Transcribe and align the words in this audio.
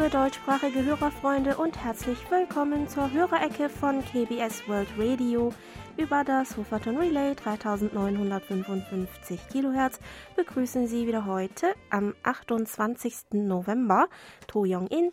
Liebe 0.00 0.16
deutschsprachige 0.16 0.82
Hörerfreunde 0.82 1.58
und 1.58 1.76
herzlich 1.76 2.18
willkommen 2.30 2.88
zur 2.88 3.12
Hörerecke 3.12 3.68
von 3.68 4.02
KBS 4.02 4.66
World 4.66 4.88
Radio. 4.96 5.52
Über 5.98 6.24
das 6.24 6.56
Hoferton 6.56 6.96
Relay 6.96 7.34
3955 7.34 9.48
Kilohertz 9.48 10.00
begrüßen 10.36 10.86
Sie 10.86 11.06
wieder 11.06 11.26
heute 11.26 11.74
am 11.90 12.14
28. 12.22 13.14
November 13.32 14.08
To 14.46 14.64
Young-in 14.66 15.12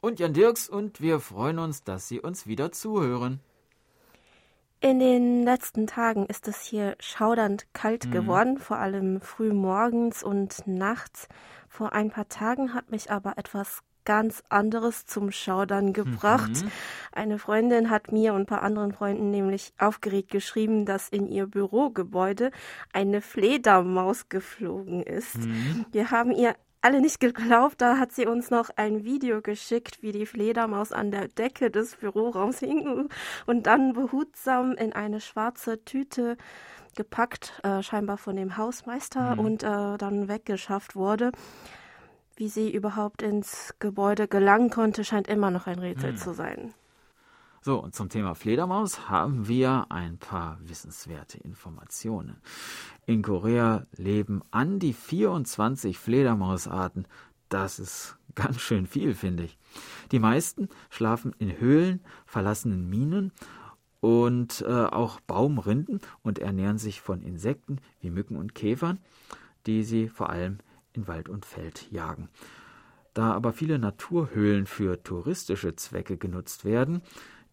und 0.00 0.20
Jan 0.20 0.32
Dirks 0.32 0.68
und 0.68 1.00
wir 1.00 1.18
freuen 1.18 1.58
uns, 1.58 1.82
dass 1.82 2.06
Sie 2.06 2.20
uns 2.20 2.46
wieder 2.46 2.70
zuhören. 2.70 3.40
In 4.78 5.00
den 5.00 5.42
letzten 5.42 5.88
Tagen 5.88 6.26
ist 6.26 6.46
es 6.46 6.62
hier 6.62 6.94
schaudernd 7.00 7.66
kalt 7.72 8.06
mhm. 8.06 8.10
geworden, 8.12 8.58
vor 8.58 8.78
allem 8.78 9.20
früh 9.20 9.52
morgens 9.52 10.22
und 10.22 10.68
nachts. 10.68 11.26
Vor 11.68 11.94
ein 11.94 12.10
paar 12.10 12.28
Tagen 12.28 12.74
hat 12.74 12.92
mich 12.92 13.10
aber 13.10 13.36
etwas 13.36 13.82
ganz 14.10 14.42
anderes 14.48 15.06
zum 15.06 15.30
Schaudern 15.30 15.92
gebracht. 15.92 16.64
Mhm. 16.64 16.70
Eine 17.12 17.38
Freundin 17.38 17.90
hat 17.90 18.10
mir 18.10 18.34
und 18.34 18.40
ein 18.40 18.46
paar 18.46 18.62
anderen 18.62 18.90
Freunden 18.90 19.30
nämlich 19.30 19.72
aufgeregt 19.78 20.32
geschrieben, 20.32 20.84
dass 20.84 21.08
in 21.08 21.28
ihr 21.28 21.46
Bürogebäude 21.46 22.50
eine 22.92 23.20
Fledermaus 23.20 24.28
geflogen 24.28 25.04
ist. 25.04 25.38
Mhm. 25.38 25.86
Wir 25.92 26.10
haben 26.10 26.32
ihr 26.32 26.56
alle 26.80 27.00
nicht 27.00 27.20
geglaubt. 27.20 27.80
Da 27.80 27.98
hat 27.98 28.10
sie 28.10 28.26
uns 28.26 28.50
noch 28.50 28.70
ein 28.74 29.04
Video 29.04 29.42
geschickt, 29.42 30.02
wie 30.02 30.10
die 30.10 30.26
Fledermaus 30.26 30.90
an 30.90 31.12
der 31.12 31.28
Decke 31.28 31.70
des 31.70 31.94
Büroraums 31.94 32.58
hing 32.58 33.08
und 33.46 33.66
dann 33.68 33.92
behutsam 33.92 34.72
in 34.72 34.92
eine 34.92 35.20
schwarze 35.20 35.84
Tüte 35.84 36.36
gepackt, 36.96 37.60
äh, 37.62 37.80
scheinbar 37.84 38.18
von 38.18 38.34
dem 38.34 38.56
Hausmeister, 38.56 39.36
mhm. 39.36 39.38
und 39.38 39.62
äh, 39.62 39.98
dann 39.98 40.26
weggeschafft 40.26 40.96
wurde. 40.96 41.30
Wie 42.40 42.48
sie 42.48 42.74
überhaupt 42.74 43.20
ins 43.20 43.74
Gebäude 43.80 44.26
gelangen 44.26 44.70
konnte, 44.70 45.04
scheint 45.04 45.28
immer 45.28 45.50
noch 45.50 45.66
ein 45.66 45.78
Rätsel 45.78 46.12
mhm. 46.12 46.16
zu 46.16 46.32
sein. 46.32 46.72
So, 47.60 47.78
und 47.78 47.94
zum 47.94 48.08
Thema 48.08 48.34
Fledermaus 48.34 49.10
haben 49.10 49.46
wir 49.46 49.88
ein 49.90 50.16
paar 50.16 50.58
wissenswerte 50.62 51.36
Informationen. 51.36 52.40
In 53.04 53.20
Korea 53.20 53.84
leben 53.94 54.40
an 54.52 54.78
die 54.78 54.94
24 54.94 55.98
Fledermausarten. 55.98 57.06
Das 57.50 57.78
ist 57.78 58.16
ganz 58.34 58.58
schön 58.58 58.86
viel, 58.86 59.14
finde 59.14 59.42
ich. 59.42 59.58
Die 60.10 60.18
meisten 60.18 60.70
schlafen 60.88 61.34
in 61.38 61.60
Höhlen, 61.60 62.00
verlassenen 62.24 62.88
Minen 62.88 63.32
und 64.00 64.64
äh, 64.66 64.86
auch 64.86 65.20
Baumrinden 65.20 66.00
und 66.22 66.38
ernähren 66.38 66.78
sich 66.78 67.02
von 67.02 67.20
Insekten 67.20 67.82
wie 68.00 68.08
Mücken 68.08 68.36
und 68.36 68.54
Käfern, 68.54 68.98
die 69.66 69.82
sie 69.82 70.08
vor 70.08 70.30
allem 70.30 70.56
in 71.00 71.08
Wald 71.08 71.28
und 71.28 71.46
Feld 71.46 71.90
jagen. 71.90 72.28
Da 73.14 73.32
aber 73.32 73.52
viele 73.52 73.78
Naturhöhlen 73.78 74.66
für 74.66 75.02
touristische 75.02 75.74
Zwecke 75.74 76.16
genutzt 76.16 76.64
werden, 76.64 77.02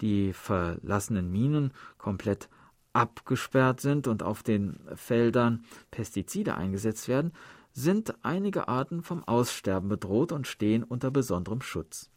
die 0.01 0.33
verlassenen 0.33 1.31
Minen 1.31 1.73
komplett 1.97 2.49
abgesperrt 2.93 3.81
sind 3.81 4.07
und 4.07 4.23
auf 4.23 4.43
den 4.43 4.79
Feldern 4.95 5.63
Pestizide 5.91 6.55
eingesetzt 6.55 7.07
werden, 7.07 7.31
sind 7.73 8.13
einige 8.23 8.67
Arten 8.67 9.03
vom 9.03 9.23
Aussterben 9.23 9.89
bedroht 9.89 10.31
und 10.31 10.47
stehen 10.47 10.83
unter 10.83 11.11
besonderem 11.11 11.61
Schutz. 11.61 12.09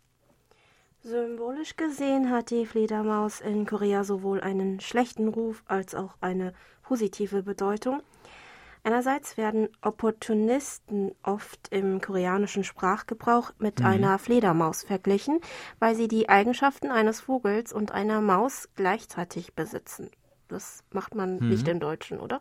Symbolisch 1.03 1.77
gesehen 1.77 2.31
hat 2.31 2.51
die 2.51 2.67
Fledermaus 2.67 3.41
in 3.41 3.65
Korea 3.67 4.05
sowohl 4.05 4.41
einen 4.41 4.81
schlechten 4.81 5.29
Ruf 5.29 5.63
als 5.67 5.95
auch 5.95 6.17
eine 6.21 6.53
positive 6.83 7.43
Bedeutung. 7.43 8.03
Einerseits 8.83 9.37
werden 9.37 9.69
Opportunisten 9.83 11.13
oft 11.23 11.69
im 11.71 12.01
koreanischen 12.01 12.65
Sprachgebrauch 12.65 13.53
mit 13.59 13.81
mhm. 13.81 13.87
einer 13.87 14.19
Fledermaus 14.19 14.85
verglichen, 14.85 15.41
weil 15.79 15.95
sie 15.95 16.09
die 16.09 16.29
Eigenschaften 16.29 16.91
eines 16.91 17.21
Vogels 17.21 17.73
und 17.73 17.93
einer 17.93 18.21
Maus 18.21 18.69
gleichzeitig 18.77 19.55
besitzen. 19.55 20.11
Das 20.49 20.83
macht 20.93 21.15
man 21.15 21.39
mhm. 21.39 21.49
nicht 21.51 21.69
im 21.69 21.79
Deutschen, 21.79 22.19
oder? 22.19 22.41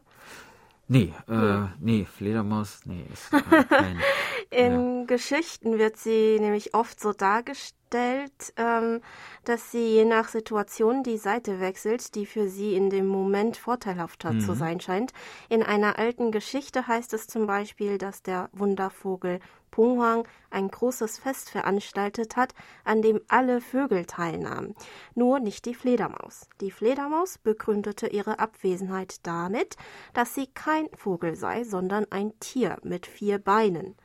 Nee, 0.91 1.13
äh, 1.27 1.33
hm. 1.33 1.69
nee, 1.79 2.03
Fledermaus, 2.03 2.79
nee, 2.85 3.05
ist 3.13 3.31
äh, 3.31 3.63
kein, 3.63 3.99
In 4.49 5.01
ja. 5.01 5.05
Geschichten 5.05 5.77
wird 5.77 5.97
sie 5.97 6.39
nämlich 6.39 6.73
oft 6.73 6.99
so 6.99 7.13
dargestellt, 7.13 7.78
ähm, 7.95 9.01
dass 9.45 9.71
sie 9.71 9.95
je 9.95 10.05
nach 10.05 10.29
Situation 10.29 11.03
die 11.03 11.17
Seite 11.17 11.59
wechselt, 11.59 12.15
die 12.15 12.25
für 12.25 12.47
sie 12.47 12.75
in 12.75 12.89
dem 12.89 13.07
Moment 13.07 13.57
vorteilhafter 13.57 14.33
mhm. 14.33 14.41
zu 14.41 14.53
sein 14.53 14.79
scheint. 14.79 15.11
In 15.49 15.63
einer 15.63 15.99
alten 15.99 16.31
Geschichte 16.31 16.87
heißt 16.87 17.13
es 17.13 17.27
zum 17.27 17.47
Beispiel, 17.47 17.97
dass 17.97 18.21
der 18.21 18.49
Wundervogel 18.53 19.39
Punghwang 19.71 20.27
ein 20.49 20.67
großes 20.67 21.19
Fest 21.19 21.49
veranstaltet 21.49 22.35
hat, 22.35 22.53
an 22.83 23.01
dem 23.01 23.21
alle 23.27 23.61
Vögel 23.61 24.05
teilnahmen, 24.05 24.75
nur 25.15 25.39
nicht 25.39 25.65
die 25.65 25.75
Fledermaus. 25.75 26.49
Die 26.59 26.71
Fledermaus 26.71 27.37
begründete 27.37 28.07
ihre 28.07 28.39
Abwesenheit 28.39 29.25
damit, 29.25 29.77
dass 30.13 30.33
sie 30.33 30.47
kein 30.47 30.87
Vogel 30.95 31.35
sei, 31.35 31.63
sondern 31.63 32.05
ein 32.09 32.33
Tier 32.39 32.77
mit 32.83 33.05
vier 33.05 33.37
Beinen. 33.37 33.95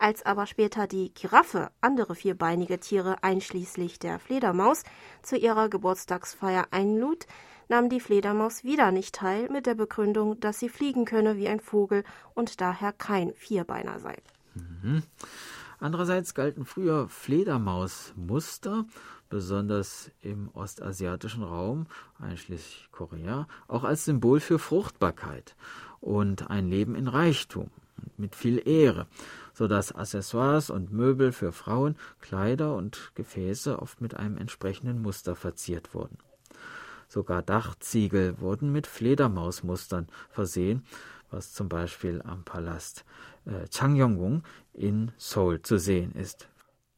Als 0.00 0.24
aber 0.24 0.46
später 0.46 0.86
die 0.86 1.12
Giraffe 1.12 1.70
andere 1.82 2.14
vierbeinige 2.14 2.80
Tiere 2.80 3.22
einschließlich 3.22 3.98
der 3.98 4.18
Fledermaus 4.18 4.82
zu 5.20 5.36
ihrer 5.36 5.68
Geburtstagsfeier 5.68 6.68
einlud, 6.70 7.26
nahm 7.68 7.90
die 7.90 8.00
Fledermaus 8.00 8.64
wieder 8.64 8.92
nicht 8.92 9.14
teil 9.14 9.50
mit 9.50 9.66
der 9.66 9.74
Begründung, 9.74 10.40
dass 10.40 10.58
sie 10.58 10.70
fliegen 10.70 11.04
könne 11.04 11.36
wie 11.36 11.48
ein 11.48 11.60
Vogel 11.60 12.04
und 12.32 12.62
daher 12.62 12.94
kein 12.94 13.34
Vierbeiner 13.34 14.00
sei. 14.00 14.16
Mhm. 14.54 15.02
Andererseits 15.80 16.32
galten 16.32 16.64
früher 16.64 17.06
Fledermausmuster, 17.10 18.86
besonders 19.28 20.10
im 20.22 20.48
ostasiatischen 20.54 21.42
Raum, 21.42 21.86
einschließlich 22.18 22.88
Korea, 22.90 23.46
auch 23.68 23.84
als 23.84 24.06
Symbol 24.06 24.40
für 24.40 24.58
Fruchtbarkeit 24.58 25.56
und 26.00 26.48
ein 26.48 26.70
Leben 26.70 26.94
in 26.94 27.06
Reichtum 27.06 27.70
mit 28.16 28.34
viel 28.34 28.66
Ehre, 28.66 29.06
so 29.60 29.68
dass 29.68 29.94
Accessoires 29.94 30.70
und 30.70 30.90
Möbel 30.90 31.32
für 31.32 31.52
Frauen, 31.52 31.94
Kleider 32.22 32.74
und 32.74 33.12
Gefäße 33.14 33.78
oft 33.78 34.00
mit 34.00 34.14
einem 34.14 34.38
entsprechenden 34.38 35.02
Muster 35.02 35.36
verziert 35.36 35.92
wurden. 35.92 36.16
Sogar 37.08 37.42
Dachziegel 37.42 38.40
wurden 38.40 38.72
mit 38.72 38.86
Fledermausmustern 38.86 40.08
versehen, 40.30 40.86
was 41.30 41.52
zum 41.52 41.68
Beispiel 41.68 42.22
am 42.22 42.42
Palast 42.42 43.04
äh, 43.44 43.68
Changyonggung 43.68 44.44
in 44.72 45.12
Seoul 45.18 45.60
zu 45.60 45.76
sehen 45.76 46.12
ist. 46.14 46.48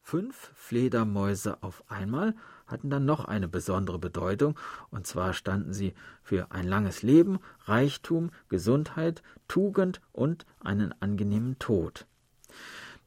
Fünf 0.01 0.53
Fledermäuse 0.55 1.61
auf 1.65 1.83
einmal 1.89 2.33
hatten 2.69 2.91
dann 2.91 3.05
noch 3.05 3.25
eine 3.25 3.49
besondere 3.49 3.99
Bedeutung, 3.99 4.57
und 4.93 5.05
zwar 5.05 5.33
standen 5.33 5.73
sie 5.73 5.95
für 6.23 6.53
ein 6.53 6.69
langes 6.69 7.03
Leben, 7.03 7.41
Reichtum, 7.65 8.31
Gesundheit, 8.49 9.25
Tugend 9.49 10.01
und 10.13 10.47
einen 10.61 10.95
angenehmen 11.01 11.59
Tod. 11.59 12.07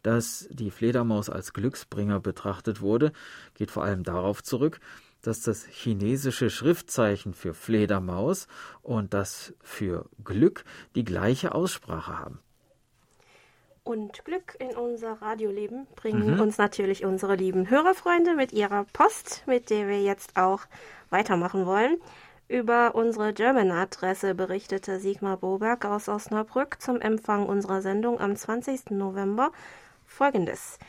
Dass 0.05 0.47
die 0.51 0.69
Fledermaus 0.69 1.31
als 1.31 1.51
Glücksbringer 1.51 2.19
betrachtet 2.19 2.79
wurde, 2.79 3.11
geht 3.55 3.71
vor 3.71 3.83
allem 3.83 4.03
darauf 4.03 4.43
zurück, 4.43 4.79
dass 5.23 5.41
das 5.41 5.66
chinesische 5.66 6.51
Schriftzeichen 6.51 7.33
für 7.33 7.55
Fledermaus 7.55 8.47
und 8.83 9.16
das 9.16 9.55
für 9.63 10.05
Glück 10.23 10.63
die 10.93 11.05
gleiche 11.05 11.55
Aussprache 11.55 12.19
haben. 12.19 12.38
Und 13.83 14.23
Glück 14.25 14.55
in 14.59 14.75
unser 14.77 15.13
Radioleben 15.23 15.88
bringen 15.95 16.35
mhm. 16.35 16.39
uns 16.39 16.59
natürlich 16.59 17.03
unsere 17.03 17.34
lieben 17.34 17.72
Hörerfreunde 17.72 18.35
mit 18.35 18.53
ihrer 18.53 18.85
Post, 18.93 19.41
mit 19.47 19.72
der 19.72 19.87
wir 19.87 20.03
jetzt 20.03 20.37
auch 20.37 20.66
weitermachen 21.09 21.66
wollen. 21.66 21.97
Über 22.47 22.93
unsere 22.93 23.34
German-Adresse 23.34 24.35
berichtete 24.35 24.99
Sigmar 24.99 25.37
Boberg 25.37 25.84
aus 25.84 26.07
Osnabrück 26.09 26.79
zum 26.79 27.02
Empfang 27.02 27.47
unserer 27.47 27.81
Sendung 27.81 28.19
am 28.19 28.35
20. 28.35 28.91
November 28.91 29.52
folgendes. 30.16 30.79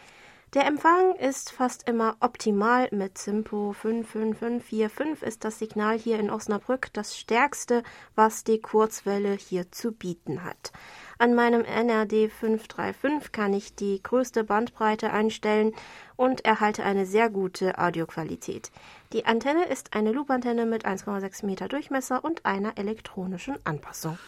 Der 0.54 0.64
Empfang 0.64 1.16
ist 1.16 1.50
fast 1.50 1.86
immer 1.86 2.16
optimal. 2.20 2.88
Mit 2.92 3.18
Simpo 3.18 3.74
55545 3.74 5.22
ist 5.22 5.44
das 5.44 5.58
Signal 5.58 5.98
hier 5.98 6.18
in 6.18 6.30
Osnabrück 6.30 6.88
das 6.94 7.18
stärkste, 7.18 7.82
was 8.14 8.44
die 8.44 8.60
Kurzwelle 8.60 9.32
hier 9.32 9.70
zu 9.70 9.92
bieten 9.92 10.44
hat. 10.44 10.72
An 11.18 11.34
meinem 11.34 11.62
NRD 11.62 12.30
535 12.30 13.32
kann 13.32 13.52
ich 13.52 13.74
die 13.74 14.02
größte 14.02 14.44
Bandbreite 14.44 15.12
einstellen 15.12 15.72
und 16.14 16.44
erhalte 16.44 16.84
eine 16.84 17.06
sehr 17.06 17.28
gute 17.28 17.78
Audioqualität. 17.78 18.70
Die 19.12 19.26
Antenne 19.26 19.66
ist 19.66 19.94
eine 19.94 20.12
Loopantenne 20.12 20.64
mit 20.64 20.86
1,6 20.86 21.44
Meter 21.44 21.68
Durchmesser 21.68 22.24
und 22.24 22.46
einer 22.46 22.78
elektronischen 22.78 23.56
Anpassung. 23.64 24.18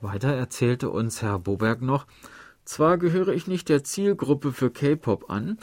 Weiter 0.00 0.34
erzählte 0.34 0.90
uns 0.90 1.22
Herr 1.22 1.38
Boberg 1.38 1.82
noch, 1.82 2.06
zwar 2.68 2.98
gehöre 2.98 3.28
ich 3.28 3.46
nicht 3.46 3.68
der 3.68 3.84
Zielgruppe 3.84 4.52
für 4.52 4.70
K-Pop 4.70 5.30
an, 5.30 5.58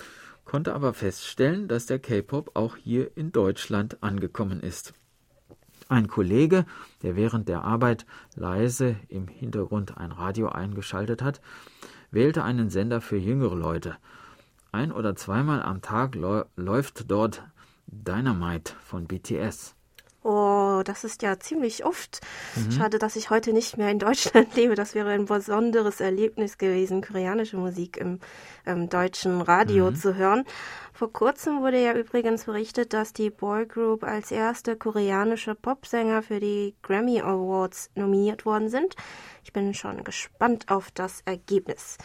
konnte 0.45 0.73
aber 0.73 0.93
feststellen, 0.93 1.67
dass 1.67 1.85
der 1.85 1.99
K-Pop 1.99 2.51
auch 2.55 2.75
hier 2.75 3.15
in 3.15 3.31
Deutschland 3.31 4.01
angekommen 4.01 4.59
ist. 4.59 4.93
Ein 5.89 6.07
Kollege, 6.07 6.65
der 7.01 7.15
während 7.15 7.47
der 7.47 7.63
Arbeit 7.63 8.05
leise 8.35 8.95
im 9.09 9.27
Hintergrund 9.27 9.97
ein 9.97 10.11
Radio 10.11 10.49
eingeschaltet 10.49 11.21
hat, 11.21 11.41
wählte 12.09 12.43
einen 12.43 12.69
Sender 12.69 13.01
für 13.01 13.17
jüngere 13.17 13.55
Leute. 13.55 13.97
ein 14.71 14.91
oder 14.91 15.15
zweimal 15.15 15.61
am 15.61 15.81
Tag 15.81 16.15
läuft 16.55 17.11
dort 17.11 17.43
Dynamite 17.87 18.73
von 18.83 19.05
BTS. 19.05 19.75
Oh, 20.23 20.52
das 20.83 21.03
ist 21.03 21.21
ja 21.21 21.39
ziemlich 21.39 21.85
oft. 21.85 22.21
Mhm. 22.55 22.71
Schade, 22.71 22.99
dass 22.99 23.15
ich 23.15 23.29
heute 23.29 23.53
nicht 23.53 23.77
mehr 23.77 23.89
in 23.89 23.99
Deutschland 23.99 24.53
lebe. 24.55 24.75
Das 24.75 24.95
wäre 24.95 25.11
ein 25.11 25.25
besonderes 25.25 25.99
Erlebnis 25.99 26.57
gewesen, 26.57 27.01
koreanische 27.01 27.57
Musik 27.57 27.97
im, 27.97 28.19
im 28.65 28.89
deutschen 28.89 29.41
Radio 29.41 29.91
mhm. 29.91 29.95
zu 29.95 30.15
hören. 30.15 30.43
Vor 30.93 31.11
kurzem 31.11 31.61
wurde 31.61 31.83
ja 31.83 31.93
übrigens 31.93 32.45
berichtet, 32.45 32.93
dass 32.93 33.13
die 33.13 33.31
Boygroup 33.31 34.03
als 34.03 34.31
erste 34.31 34.75
koreanische 34.75 35.55
Popsänger 35.55 36.21
für 36.21 36.39
die 36.39 36.75
Grammy 36.83 37.19
Awards 37.19 37.89
nominiert 37.95 38.45
worden 38.45 38.69
sind. 38.69 38.95
Ich 39.43 39.51
bin 39.51 39.73
schon 39.73 40.03
gespannt 40.03 40.69
auf 40.69 40.91
das 40.91 41.21
Ergebnis. 41.25 41.97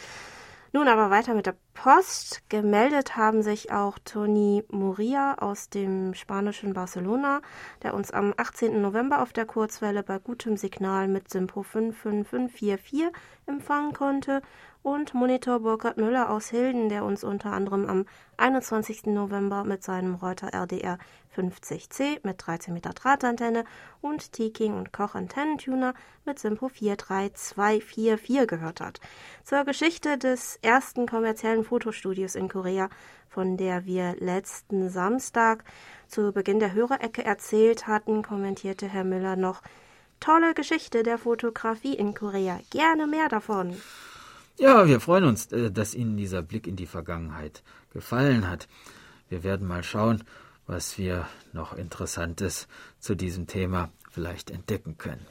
Nun 0.71 0.87
aber 0.87 1.09
weiter 1.09 1.33
mit 1.33 1.47
der 1.47 1.55
Post. 1.73 2.43
Gemeldet 2.49 3.17
haben 3.17 3.41
sich 3.41 3.71
auch 3.71 3.97
Toni 4.05 4.63
Muria 4.69 5.35
aus 5.39 5.69
dem 5.69 6.13
spanischen 6.13 6.73
Barcelona, 6.73 7.41
der 7.81 7.95
uns 7.95 8.11
am 8.11 8.35
18. 8.37 8.79
November 8.79 9.23
auf 9.23 9.33
der 9.33 9.47
Kurzwelle 9.47 10.03
bei 10.03 10.19
gutem 10.19 10.57
Signal 10.57 11.07
mit 11.07 11.27
Simpo 11.31 11.63
55544 11.63 13.07
empfangen 13.47 13.93
konnte 13.93 14.43
und 14.81 15.13
Monitor 15.13 15.59
Burkhard 15.59 15.97
Müller 15.97 16.29
aus 16.29 16.49
Hilden, 16.49 16.89
der 16.89 17.03
uns 17.03 17.23
unter 17.23 17.51
anderem 17.51 17.85
am 17.85 18.05
21. 18.37 19.07
November 19.07 19.63
mit 19.63 19.83
seinem 19.83 20.15
Reuter 20.15 20.53
RDR 20.53 20.97
50C 21.35 22.19
mit 22.23 22.45
13 22.45 22.73
Meter 22.73 22.91
Drahtantenne 22.93 23.65
und 24.01 24.31
T-King 24.31 24.77
und 24.77 24.93
Koch 24.93 25.15
Antennentuner 25.15 25.93
mit 26.25 26.39
Simpo 26.39 26.69
43244 26.69 28.47
gehört 28.47 28.81
hat. 28.81 28.99
Zur 29.43 29.65
Geschichte 29.65 30.17
des 30.17 30.57
ersten 30.61 31.07
kommerziellen 31.07 31.63
Fotostudios 31.63 32.35
in 32.35 32.47
Korea, 32.47 32.89
von 33.27 33.57
der 33.57 33.85
wir 33.85 34.15
letzten 34.19 34.89
Samstag 34.89 35.63
zu 36.07 36.31
Beginn 36.31 36.59
der 36.59 36.73
Hörerecke 36.73 37.23
erzählt 37.23 37.87
hatten, 37.87 38.23
kommentierte 38.23 38.87
Herr 38.87 39.03
Müller 39.03 39.35
noch 39.35 39.61
Tolle 40.19 40.53
Geschichte 40.53 41.03
der 41.03 41.17
Fotografie 41.17 41.93
in 41.93 42.13
Korea. 42.13 42.59
Gerne 42.71 43.07
mehr 43.07 43.29
davon. 43.29 43.77
Ja, 44.59 44.89
wir 44.89 44.99
freuen 44.99 45.23
uns, 45.23 45.45
äh, 45.53 45.71
dass 45.71 45.95
Ihnen 45.95 46.17
dieser 46.17 46.41
Blick 46.41 46.67
in 46.67 46.75
die 46.75 46.85
Vergangenheit 46.85 47.63
gefallen 47.93 48.49
hat. 48.49 48.67
Wir 49.29 49.43
werden 49.43 49.65
mal 49.65 49.83
schauen, 49.83 50.25
was 50.67 50.97
wir 50.97 51.27
noch 51.53 51.71
Interessantes 51.71 52.67
zu 52.99 53.15
diesem 53.15 53.47
Thema 53.47 53.89
vielleicht 54.11 54.51
entdecken 54.51 54.97
können. 54.97 55.25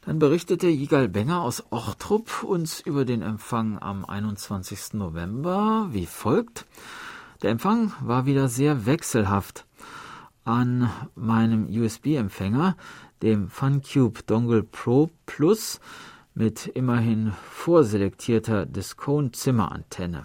Dann 0.00 0.18
berichtete 0.18 0.68
Yigal 0.68 1.08
Benger 1.08 1.42
aus 1.42 1.64
Ortrup 1.68 2.44
uns 2.44 2.80
über 2.80 3.04
den 3.04 3.20
Empfang 3.20 3.78
am 3.78 4.06
21. 4.06 4.94
November 4.94 5.88
wie 5.90 6.06
folgt. 6.06 6.64
Der 7.42 7.50
Empfang 7.50 7.92
war 8.00 8.24
wieder 8.24 8.48
sehr 8.48 8.86
wechselhaft. 8.86 9.66
An 10.44 10.90
meinem 11.14 11.66
USB-Empfänger, 11.66 12.74
dem 13.20 13.50
FunCube 13.50 14.22
Dongle 14.22 14.62
Pro 14.62 15.10
Plus, 15.26 15.78
mit 16.38 16.68
immerhin 16.68 17.32
vorselektierter 17.50 18.64
Discone-Zimmerantenne. 18.64 20.24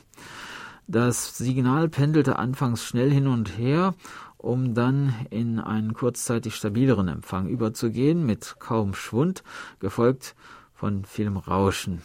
Das 0.88 1.38
Signal 1.38 1.89
pendelte 1.89 2.38
anfangs 2.38 2.83
schnell 2.86 3.10
hin 3.10 3.25
und 3.25 3.57
her, 3.57 3.95
um 4.38 4.75
dann 4.75 5.15
in 5.31 5.60
einen 5.60 5.94
kurzzeitig 5.94 6.54
stabileren 6.54 7.07
Empfang 7.07 7.48
überzugehen, 7.48 8.27
mit 8.27 8.57
kaum 8.60 8.94
Schwund, 8.94 9.44
gefolgt 9.80 10.36
von 10.75 11.04
vielem 11.04 11.38
Rauschen. 11.38 12.04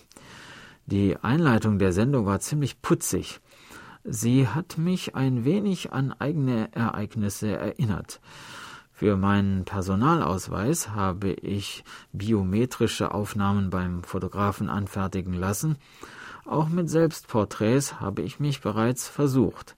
Die 0.87 1.17
Einleitung 1.19 1.79
der 1.79 1.93
Sendung 1.93 2.25
war 2.25 2.41
ziemlich 2.41 2.81
putzig. 2.81 3.41
Sie 4.05 4.49
hat 4.49 4.79
mich 4.79 5.17
ein 5.17 5.45
wenig 5.45 5.93
an 5.93 6.15
eigene 6.19 6.73
Ereignisse 6.73 7.49
erinnert. 7.49 8.21
Für 8.99 9.17
meinen 9.17 9.65
Personalausweis 9.65 10.89
habe 10.89 11.31
ich 11.31 11.85
biometrische 12.13 13.15
Aufnahmen 13.15 13.71
beim 13.71 14.03
Fotografen 14.03 14.69
anfertigen 14.69 15.35
lassen. 15.35 15.77
Auch 16.45 16.69
mit 16.69 16.91
Selbstporträts 16.91 18.01
habe 18.01 18.23
ich 18.23 18.41
mich 18.41 18.61
bereits 18.61 19.07
versucht. 19.07 19.77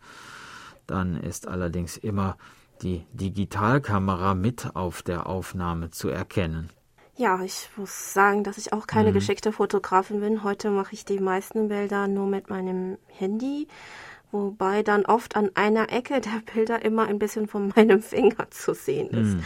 Dann 0.87 1.19
ist 1.19 1.49
allerdings 1.49 1.99
immer 1.99 2.39
die 2.81 3.05
Digitalkamera 3.13 4.35
mit 4.35 4.75
auf 4.75 5.03
der 5.03 5.27
Aufnahme 5.27 5.91
zu 5.91 6.09
erkennen. 6.09 6.71
Ja, 7.17 7.43
ich 7.43 7.69
muss 7.77 8.15
sagen, 8.15 8.43
dass 8.43 8.57
ich 8.57 8.73
auch 8.73 8.87
keine 8.87 9.11
mhm. 9.11 9.15
geschickte 9.17 9.53
Fotografin 9.53 10.21
bin. 10.21 10.45
Heute 10.45 10.71
mache 10.71 10.95
ich 10.95 11.05
die 11.05 11.21
meisten 11.21 11.69
Bilder 11.69 12.09
nur 12.09 12.27
mit 12.27 12.49
meinem 12.49 12.97
Handy 13.09 13.69
wobei 14.32 14.82
dann 14.82 15.05
oft 15.06 15.37
an 15.37 15.50
einer 15.55 15.93
Ecke 15.93 16.21
der 16.21 16.43
Bilder 16.53 16.85
immer 16.85 17.06
ein 17.06 17.19
bisschen 17.19 17.49
von 17.49 17.73
meinem 17.77 18.03
Finger 18.03 18.50
zu 18.50 18.75
sehen 18.75 19.11
ist. 19.11 19.37
Mm. 19.37 19.41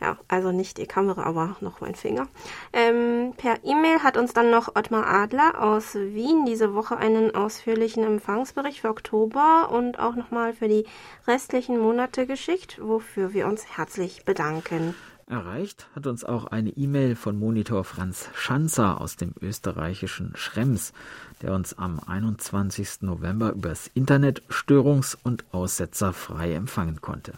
Ja, 0.00 0.16
also 0.28 0.52
nicht 0.52 0.78
die 0.78 0.86
Kamera, 0.86 1.24
aber 1.24 1.56
noch 1.60 1.80
mein 1.80 1.94
Finger. 1.94 2.26
Ähm, 2.72 3.34
per 3.36 3.56
E-Mail 3.64 4.02
hat 4.02 4.16
uns 4.16 4.32
dann 4.32 4.50
noch 4.50 4.74
Ottmar 4.76 5.06
Adler 5.06 5.62
aus 5.62 5.94
Wien 5.94 6.46
diese 6.46 6.74
Woche 6.74 6.96
einen 6.96 7.34
ausführlichen 7.34 8.04
Empfangsbericht 8.04 8.80
für 8.80 8.88
Oktober 8.88 9.70
und 9.72 9.98
auch 9.98 10.16
nochmal 10.16 10.54
für 10.54 10.68
die 10.68 10.86
restlichen 11.26 11.78
Monate 11.78 12.26
geschickt, 12.26 12.78
wofür 12.82 13.32
wir 13.32 13.46
uns 13.46 13.76
herzlich 13.76 14.24
bedanken. 14.24 14.94
Erreicht 15.30 15.86
hat 15.94 16.08
uns 16.08 16.24
auch 16.24 16.46
eine 16.46 16.70
E-Mail 16.70 17.14
von 17.14 17.38
Monitor 17.38 17.84
Franz 17.84 18.28
Schanzer 18.34 19.00
aus 19.00 19.14
dem 19.14 19.32
österreichischen 19.40 20.32
Schrems, 20.34 20.92
der 21.40 21.54
uns 21.54 21.78
am 21.78 22.00
21. 22.04 23.02
November 23.02 23.52
übers 23.52 23.88
Internet 23.94 24.42
störungs- 24.48 25.16
und 25.22 25.44
aussetzerfrei 25.52 26.54
empfangen 26.54 27.00
konnte. 27.00 27.34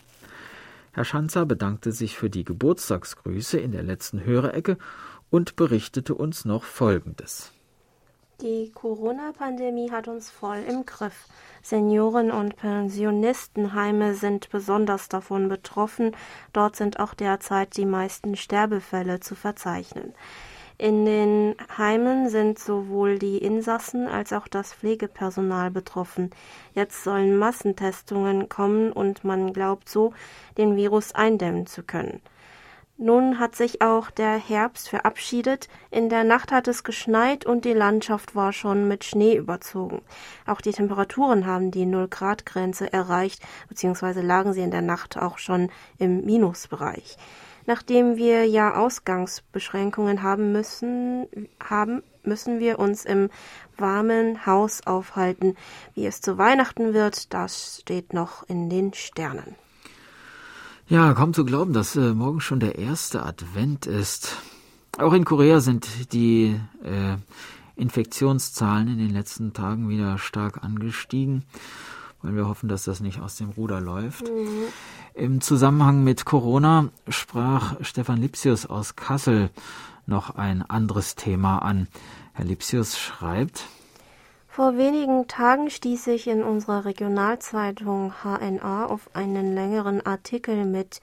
Herr 0.92 1.04
Schanzer 1.04 1.44
bedankte 1.44 1.92
sich 1.92 2.16
für 2.16 2.30
die 2.30 2.44
Geburtstagsgrüße 2.44 3.58
in 3.58 3.72
der 3.72 3.82
letzten 3.82 4.24
Hörerecke 4.24 4.78
und 5.28 5.56
berichtete 5.56 6.14
uns 6.14 6.46
noch 6.46 6.64
Folgendes. 6.64 7.52
Die 8.42 8.72
Corona-Pandemie 8.74 9.92
hat 9.92 10.08
uns 10.08 10.28
voll 10.28 10.64
im 10.68 10.84
Griff. 10.84 11.28
Senioren- 11.62 12.32
und 12.32 12.56
Pensionistenheime 12.56 14.14
sind 14.14 14.50
besonders 14.50 15.08
davon 15.08 15.48
betroffen. 15.48 16.16
Dort 16.52 16.74
sind 16.74 16.98
auch 16.98 17.14
derzeit 17.14 17.76
die 17.76 17.86
meisten 17.86 18.34
Sterbefälle 18.34 19.20
zu 19.20 19.36
verzeichnen. 19.36 20.12
In 20.76 21.04
den 21.04 21.54
Heimen 21.78 22.30
sind 22.30 22.58
sowohl 22.58 23.20
die 23.20 23.38
Insassen 23.38 24.08
als 24.08 24.32
auch 24.32 24.48
das 24.48 24.74
Pflegepersonal 24.74 25.70
betroffen. 25.70 26.30
Jetzt 26.74 27.04
sollen 27.04 27.36
Massentestungen 27.36 28.48
kommen 28.48 28.90
und 28.90 29.22
man 29.22 29.52
glaubt 29.52 29.88
so, 29.88 30.14
den 30.58 30.74
Virus 30.74 31.14
eindämmen 31.14 31.66
zu 31.66 31.84
können. 31.84 32.20
Nun 32.98 33.38
hat 33.38 33.56
sich 33.56 33.82
auch 33.82 34.10
der 34.10 34.36
Herbst 34.36 34.88
verabschiedet. 34.90 35.68
In 35.90 36.08
der 36.08 36.24
Nacht 36.24 36.52
hat 36.52 36.68
es 36.68 36.84
geschneit 36.84 37.46
und 37.46 37.64
die 37.64 37.72
Landschaft 37.72 38.36
war 38.36 38.52
schon 38.52 38.86
mit 38.86 39.04
Schnee 39.04 39.34
überzogen. 39.34 40.02
Auch 40.46 40.60
die 40.60 40.72
Temperaturen 40.72 41.46
haben 41.46 41.70
die 41.70 41.86
Null-Grad-Grenze 41.86 42.92
erreicht, 42.92 43.42
beziehungsweise 43.68 44.20
lagen 44.20 44.52
sie 44.52 44.62
in 44.62 44.70
der 44.70 44.82
Nacht 44.82 45.16
auch 45.16 45.38
schon 45.38 45.70
im 45.98 46.24
Minusbereich. 46.24 47.16
Nachdem 47.66 48.16
wir 48.16 48.46
ja 48.46 48.74
Ausgangsbeschränkungen 48.74 50.22
haben 50.22 50.52
müssen, 50.52 51.26
haben, 51.62 52.02
müssen 52.24 52.60
wir 52.60 52.78
uns 52.78 53.04
im 53.04 53.30
warmen 53.76 54.46
Haus 54.46 54.86
aufhalten. 54.86 55.56
Wie 55.94 56.06
es 56.06 56.20
zu 56.20 56.38
Weihnachten 56.38 56.92
wird, 56.92 57.32
das 57.32 57.78
steht 57.80 58.12
noch 58.12 58.48
in 58.48 58.68
den 58.68 58.92
Sternen. 58.94 59.56
Ja, 60.92 61.14
kaum 61.14 61.32
zu 61.32 61.46
glauben, 61.46 61.72
dass 61.72 61.96
äh, 61.96 62.12
morgen 62.12 62.42
schon 62.42 62.60
der 62.60 62.76
erste 62.76 63.24
Advent 63.24 63.86
ist. 63.86 64.36
Auch 64.98 65.14
in 65.14 65.24
Korea 65.24 65.60
sind 65.60 66.12
die 66.12 66.60
äh, 66.84 67.16
Infektionszahlen 67.76 68.88
in 68.88 68.98
den 68.98 69.08
letzten 69.08 69.54
Tagen 69.54 69.88
wieder 69.88 70.18
stark 70.18 70.62
angestiegen. 70.62 71.44
Wollen 72.20 72.36
wir 72.36 72.46
hoffen, 72.46 72.68
dass 72.68 72.84
das 72.84 73.00
nicht 73.00 73.20
aus 73.20 73.36
dem 73.36 73.48
Ruder 73.48 73.80
läuft. 73.80 74.28
Mhm. 74.28 74.64
Im 75.14 75.40
Zusammenhang 75.40 76.04
mit 76.04 76.26
Corona 76.26 76.90
sprach 77.08 77.76
Stefan 77.80 78.20
Lipsius 78.20 78.66
aus 78.66 78.94
Kassel 78.94 79.48
noch 80.04 80.36
ein 80.36 80.60
anderes 80.60 81.14
Thema 81.14 81.60
an. 81.60 81.88
Herr 82.34 82.44
Lipsius 82.44 82.98
schreibt, 82.98 83.64
vor 84.52 84.76
wenigen 84.76 85.28
Tagen 85.28 85.70
stieß 85.70 86.08
ich 86.08 86.26
in 86.26 86.42
unserer 86.42 86.84
Regionalzeitung 86.84 88.12
HNA 88.22 88.84
auf 88.84 89.08
einen 89.14 89.54
längeren 89.54 90.04
Artikel 90.04 90.66
mit 90.66 91.00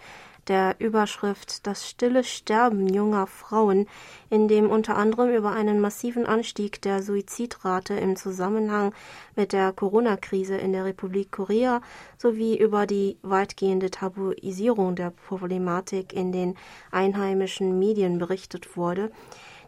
der 0.50 0.76
Überschrift 0.78 1.66
Das 1.66 1.90
stille 1.90 2.24
Sterben 2.24 2.88
junger 2.94 3.26
Frauen, 3.26 3.88
in 4.30 4.48
dem 4.48 4.70
unter 4.70 4.98
anderem 4.98 5.32
über 5.32 5.50
einen 5.52 5.82
massiven 5.82 6.28
Anstieg 6.28 6.80
der 6.84 7.02
Suizidrate 7.02 7.96
im 7.96 8.16
Zusammenhang 8.16 8.94
mit 9.36 9.52
der 9.52 9.74
Corona-Krise 9.74 10.56
in 10.56 10.72
der 10.72 10.86
Republik 10.86 11.32
Korea 11.32 11.82
sowie 12.20 12.56
über 12.56 12.86
die 12.86 13.18
weitgehende 13.24 13.90
Tabuisierung 13.90 14.96
der 14.96 15.10
Problematik 15.28 16.14
in 16.14 16.32
den 16.32 16.56
einheimischen 16.92 17.80
Medien 17.80 18.20
berichtet 18.20 18.78
wurde. 18.78 19.10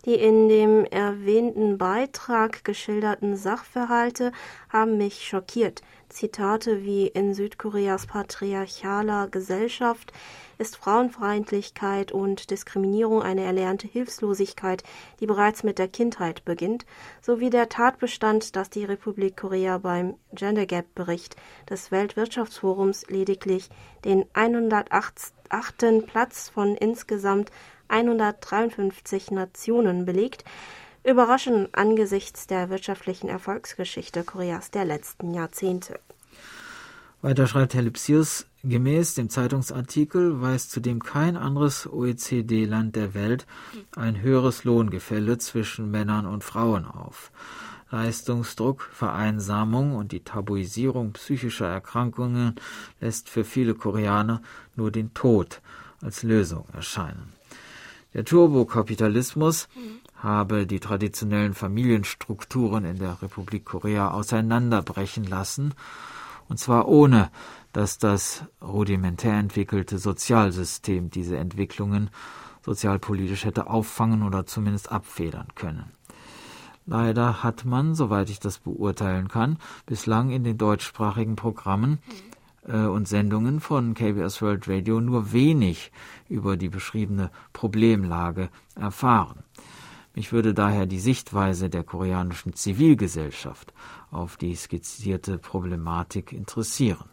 Die 0.05 0.15
in 0.15 0.49
dem 0.49 0.85
erwähnten 0.85 1.77
Beitrag 1.77 2.63
geschilderten 2.63 3.35
Sachverhalte 3.37 4.31
haben 4.69 4.97
mich 4.97 5.27
schockiert. 5.27 5.83
Zitate 6.09 6.83
wie 6.83 7.07
in 7.07 7.33
Südkoreas 7.33 8.07
patriarchaler 8.07 9.27
Gesellschaft 9.27 10.11
ist 10.57 10.77
Frauenfeindlichkeit 10.77 12.11
und 12.11 12.51
Diskriminierung 12.51 13.21
eine 13.21 13.43
erlernte 13.43 13.87
Hilflosigkeit, 13.87 14.83
die 15.19 15.25
bereits 15.25 15.63
mit 15.63 15.79
der 15.79 15.87
Kindheit 15.87 16.45
beginnt, 16.45 16.85
sowie 17.21 17.49
der 17.49 17.69
Tatbestand, 17.69 18.55
dass 18.55 18.69
die 18.69 18.85
Republik 18.85 19.37
Korea 19.37 19.77
beim 19.77 20.15
Gender 20.33 20.65
Gap 20.65 20.93
Bericht 20.95 21.35
des 21.69 21.91
Weltwirtschaftsforums 21.91 23.07
lediglich 23.07 23.69
den 24.03 24.25
108. 24.33 25.33
Platz 26.05 26.49
von 26.49 26.75
insgesamt 26.75 27.51
153 27.91 29.31
Nationen 29.31 30.05
belegt, 30.05 30.43
überraschen 31.03 31.67
angesichts 31.73 32.47
der 32.47 32.69
wirtschaftlichen 32.69 33.27
Erfolgsgeschichte 33.27 34.23
Koreas 34.23 34.71
der 34.71 34.85
letzten 34.85 35.33
Jahrzehnte. 35.33 35.99
Weiter 37.21 37.45
schreibt 37.45 37.75
Herr 37.75 37.83
Lipsius, 37.83 38.47
gemäß 38.63 39.13
dem 39.13 39.29
Zeitungsartikel 39.29 40.41
weist 40.41 40.71
zudem 40.71 41.03
kein 41.03 41.37
anderes 41.37 41.85
OECD-Land 41.85 42.95
der 42.95 43.13
Welt 43.13 43.45
ein 43.95 44.21
höheres 44.21 44.63
Lohngefälle 44.63 45.37
zwischen 45.37 45.91
Männern 45.91 46.25
und 46.25 46.43
Frauen 46.43 46.85
auf. 46.85 47.31
Leistungsdruck, 47.91 48.89
Vereinsamung 48.91 49.95
und 49.95 50.13
die 50.13 50.23
Tabuisierung 50.23 51.13
psychischer 51.13 51.67
Erkrankungen 51.67 52.55
lässt 53.01 53.29
für 53.29 53.43
viele 53.43 53.75
Koreaner 53.75 54.41
nur 54.75 54.91
den 54.91 55.13
Tod 55.13 55.61
als 56.01 56.23
Lösung 56.23 56.65
erscheinen. 56.73 57.33
Der 58.13 58.25
Turbokapitalismus 58.25 59.69
habe 60.15 60.67
die 60.67 60.79
traditionellen 60.79 61.53
Familienstrukturen 61.53 62.85
in 62.85 62.97
der 62.97 63.21
Republik 63.21 63.65
Korea 63.65 64.11
auseinanderbrechen 64.11 65.23
lassen 65.23 65.73
und 66.51 66.57
zwar 66.57 66.89
ohne, 66.89 67.31
dass 67.71 67.97
das 67.97 68.43
rudimentär 68.61 69.35
entwickelte 69.35 69.97
Sozialsystem 69.97 71.09
diese 71.09 71.37
Entwicklungen 71.37 72.09
sozialpolitisch 72.65 73.45
hätte 73.45 73.67
auffangen 73.67 74.23
oder 74.23 74.45
zumindest 74.45 74.91
abfedern 74.91 75.47
können. 75.55 75.93
Leider 76.85 77.41
hat 77.41 77.63
man, 77.63 77.95
soweit 77.95 78.29
ich 78.29 78.41
das 78.41 78.59
beurteilen 78.59 79.29
kann, 79.29 79.59
bislang 79.85 80.31
in 80.31 80.43
den 80.43 80.57
deutschsprachigen 80.57 81.37
Programmen 81.37 81.99
äh, 82.09 82.30
und 82.63 83.07
Sendungen 83.07 83.59
von 83.59 83.93
KBS 83.93 84.41
World 84.41 84.67
Radio 84.67 85.01
nur 85.01 85.31
wenig 85.31 85.91
über 86.29 86.57
die 86.57 86.69
beschriebene 86.69 87.31
Problemlage 87.53 88.49
erfahren. 88.75 89.43
Mich 90.13 90.33
würde 90.33 90.53
daher 90.53 90.85
die 90.85 90.99
Sichtweise 90.99 91.69
der 91.69 91.83
koreanischen 91.83 92.53
Zivilgesellschaft 92.53 93.73
auf 94.11 94.37
die 94.37 94.55
skizzierte 94.55 95.37
Problematik 95.37 96.33
interessieren. 96.33 97.05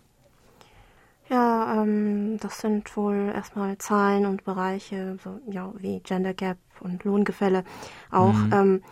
Ja, 1.29 1.83
ähm, 1.83 2.39
das 2.41 2.61
sind 2.61 2.97
wohl 2.97 3.31
erstmal 3.35 3.77
Zahlen 3.79 4.27
und 4.27 4.45
Bereiche, 4.45 5.19
so, 5.23 5.39
ja, 5.51 5.73
wie 5.77 6.01
Gender 6.01 6.33
Gap 6.35 6.59
und 6.81 7.05
Lohngefälle 7.05 7.65
auch, 8.11 8.33
mhm. 8.33 8.53
ähm, 8.53 8.83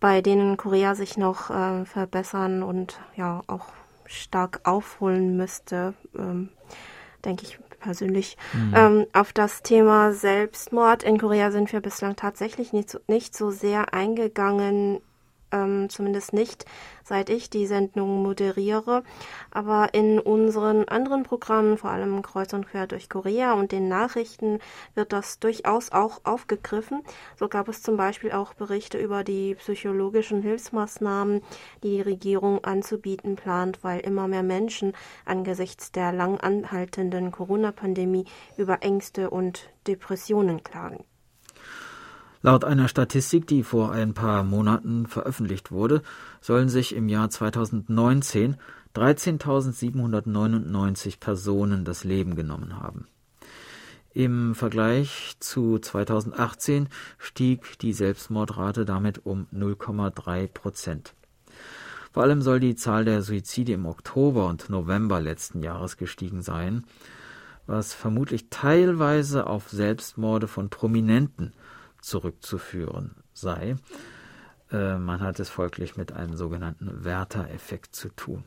bei 0.00 0.20
denen 0.20 0.56
Korea 0.56 0.96
sich 0.96 1.16
noch 1.16 1.50
äh, 1.50 1.84
verbessern 1.84 2.64
und 2.64 2.98
ja 3.14 3.42
auch 3.46 3.66
stark 4.12 4.60
aufholen 4.64 5.36
müsste, 5.36 5.94
ähm, 6.16 6.50
denke 7.24 7.44
ich 7.44 7.58
persönlich. 7.80 8.36
Mhm. 8.52 8.74
Ähm, 8.74 9.06
auf 9.12 9.32
das 9.32 9.62
Thema 9.62 10.12
Selbstmord 10.12 11.02
in 11.02 11.18
Korea 11.18 11.50
sind 11.50 11.72
wir 11.72 11.80
bislang 11.80 12.16
tatsächlich 12.16 12.72
nicht 12.72 12.90
so, 12.90 12.98
nicht 13.08 13.36
so 13.36 13.50
sehr 13.50 13.92
eingegangen 13.92 15.00
ähm, 15.52 15.88
zumindest 15.88 16.32
nicht, 16.32 16.64
seit 17.04 17.30
ich 17.30 17.50
die 17.50 17.66
Sendung 17.66 18.22
moderiere. 18.22 19.04
Aber 19.52 19.94
in 19.94 20.18
unseren 20.18 20.88
anderen 20.88 21.22
Programmen, 21.22 21.78
vor 21.78 21.90
allem 21.90 22.22
Kreuz 22.22 22.52
und 22.52 22.66
Quer 22.66 22.88
durch 22.88 23.08
Korea 23.08 23.52
und 23.52 23.70
den 23.70 23.88
Nachrichten, 23.88 24.58
wird 24.96 25.12
das 25.12 25.38
durchaus 25.38 25.92
auch 25.92 26.20
aufgegriffen. 26.24 27.02
So 27.38 27.48
gab 27.48 27.68
es 27.68 27.82
zum 27.82 27.96
Beispiel 27.96 28.32
auch 28.32 28.54
Berichte 28.54 28.98
über 28.98 29.22
die 29.22 29.54
psychologischen 29.54 30.42
Hilfsmaßnahmen, 30.42 31.42
die 31.84 31.92
die 31.92 32.00
Regierung 32.00 32.64
anzubieten 32.64 33.36
plant, 33.36 33.80
weil 33.82 34.00
immer 34.00 34.26
mehr 34.26 34.42
Menschen 34.42 34.94
angesichts 35.26 35.92
der 35.92 36.10
lang 36.12 36.40
anhaltenden 36.40 37.30
Corona-Pandemie 37.30 38.24
über 38.56 38.82
Ängste 38.82 39.28
und 39.28 39.68
Depressionen 39.86 40.62
klagen. 40.64 41.04
Laut 42.44 42.64
einer 42.64 42.88
Statistik, 42.88 43.46
die 43.46 43.62
vor 43.62 43.92
ein 43.92 44.14
paar 44.14 44.42
Monaten 44.42 45.06
veröffentlicht 45.06 45.70
wurde, 45.70 46.02
sollen 46.40 46.68
sich 46.68 46.92
im 46.94 47.08
Jahr 47.08 47.30
2019 47.30 48.56
13.799 48.96 51.20
Personen 51.20 51.84
das 51.84 52.02
Leben 52.02 52.34
genommen 52.34 52.80
haben. 52.80 53.06
Im 54.12 54.56
Vergleich 54.56 55.36
zu 55.38 55.78
2018 55.78 56.88
stieg 57.16 57.78
die 57.78 57.92
Selbstmordrate 57.92 58.84
damit 58.84 59.24
um 59.24 59.46
0,3 59.54 60.48
Prozent. 60.48 61.14
Vor 62.12 62.24
allem 62.24 62.42
soll 62.42 62.58
die 62.60 62.74
Zahl 62.74 63.06
der 63.06 63.22
Suizide 63.22 63.72
im 63.72 63.86
Oktober 63.86 64.48
und 64.48 64.68
November 64.68 65.20
letzten 65.20 65.62
Jahres 65.62 65.96
gestiegen 65.96 66.42
sein, 66.42 66.84
was 67.66 67.94
vermutlich 67.94 68.48
teilweise 68.50 69.46
auf 69.46 69.70
Selbstmorde 69.70 70.48
von 70.48 70.68
Prominenten 70.68 71.52
zurückzuführen 72.02 73.16
sei. 73.32 73.76
Äh, 74.70 74.98
man 74.98 75.20
hat 75.20 75.40
es 75.40 75.48
folglich 75.48 75.96
mit 75.96 76.12
einem 76.12 76.36
sogenannten 76.36 77.04
Werter-Effekt 77.04 77.96
zu 77.96 78.08
tun. 78.10 78.44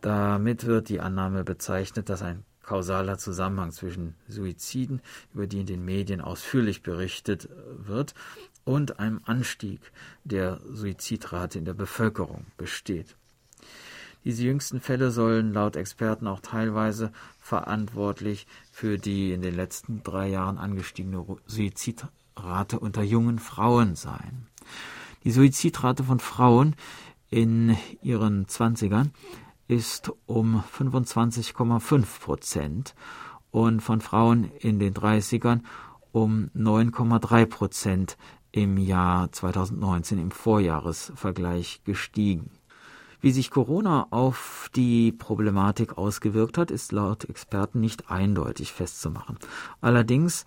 Damit 0.00 0.66
wird 0.66 0.88
die 0.88 1.00
Annahme 1.00 1.44
bezeichnet, 1.44 2.08
dass 2.08 2.22
ein 2.22 2.44
kausaler 2.62 3.16
Zusammenhang 3.16 3.70
zwischen 3.70 4.14
Suiziden, 4.28 5.00
über 5.32 5.46
die 5.46 5.60
in 5.60 5.66
den 5.66 5.84
Medien 5.84 6.20
ausführlich 6.20 6.82
berichtet 6.82 7.48
wird, 7.78 8.14
und 8.64 8.98
einem 8.98 9.20
Anstieg 9.24 9.80
der 10.24 10.60
Suizidrate 10.72 11.58
in 11.58 11.64
der 11.64 11.74
Bevölkerung 11.74 12.46
besteht. 12.56 13.16
Diese 14.24 14.42
jüngsten 14.42 14.80
Fälle 14.80 15.12
sollen 15.12 15.52
laut 15.52 15.76
Experten 15.76 16.26
auch 16.26 16.40
teilweise 16.40 17.12
verantwortlich 17.38 18.48
für 18.72 18.98
die 18.98 19.32
in 19.32 19.40
den 19.40 19.54
letzten 19.54 20.02
drei 20.02 20.28
Jahren 20.28 20.58
angestiegene 20.58 21.24
Suizidrate 22.36 22.42
Rate 22.44 22.78
unter 22.78 23.02
jungen 23.02 23.38
Frauen 23.38 23.96
sein. 23.96 24.46
Die 25.24 25.30
Suizidrate 25.30 26.04
von 26.04 26.20
Frauen 26.20 26.76
in 27.30 27.76
ihren 28.02 28.46
Zwanzigern 28.48 29.12
ist 29.68 30.12
um 30.26 30.62
25,5 30.78 32.20
Prozent 32.20 32.94
und 33.50 33.80
von 33.80 34.00
Frauen 34.00 34.50
in 34.60 34.78
den 34.78 34.94
30ern 34.94 35.62
um 36.12 36.50
9,3 36.54 37.46
Prozent 37.46 38.16
im 38.52 38.78
Jahr 38.78 39.32
2019 39.32 40.18
im 40.18 40.30
Vorjahresvergleich 40.30 41.82
gestiegen. 41.84 42.50
Wie 43.20 43.32
sich 43.32 43.50
Corona 43.50 44.06
auf 44.10 44.70
die 44.76 45.10
Problematik 45.10 45.98
ausgewirkt 45.98 46.58
hat, 46.58 46.70
ist 46.70 46.92
laut 46.92 47.24
Experten 47.24 47.80
nicht 47.80 48.10
eindeutig 48.10 48.72
festzumachen. 48.72 49.38
Allerdings 49.80 50.44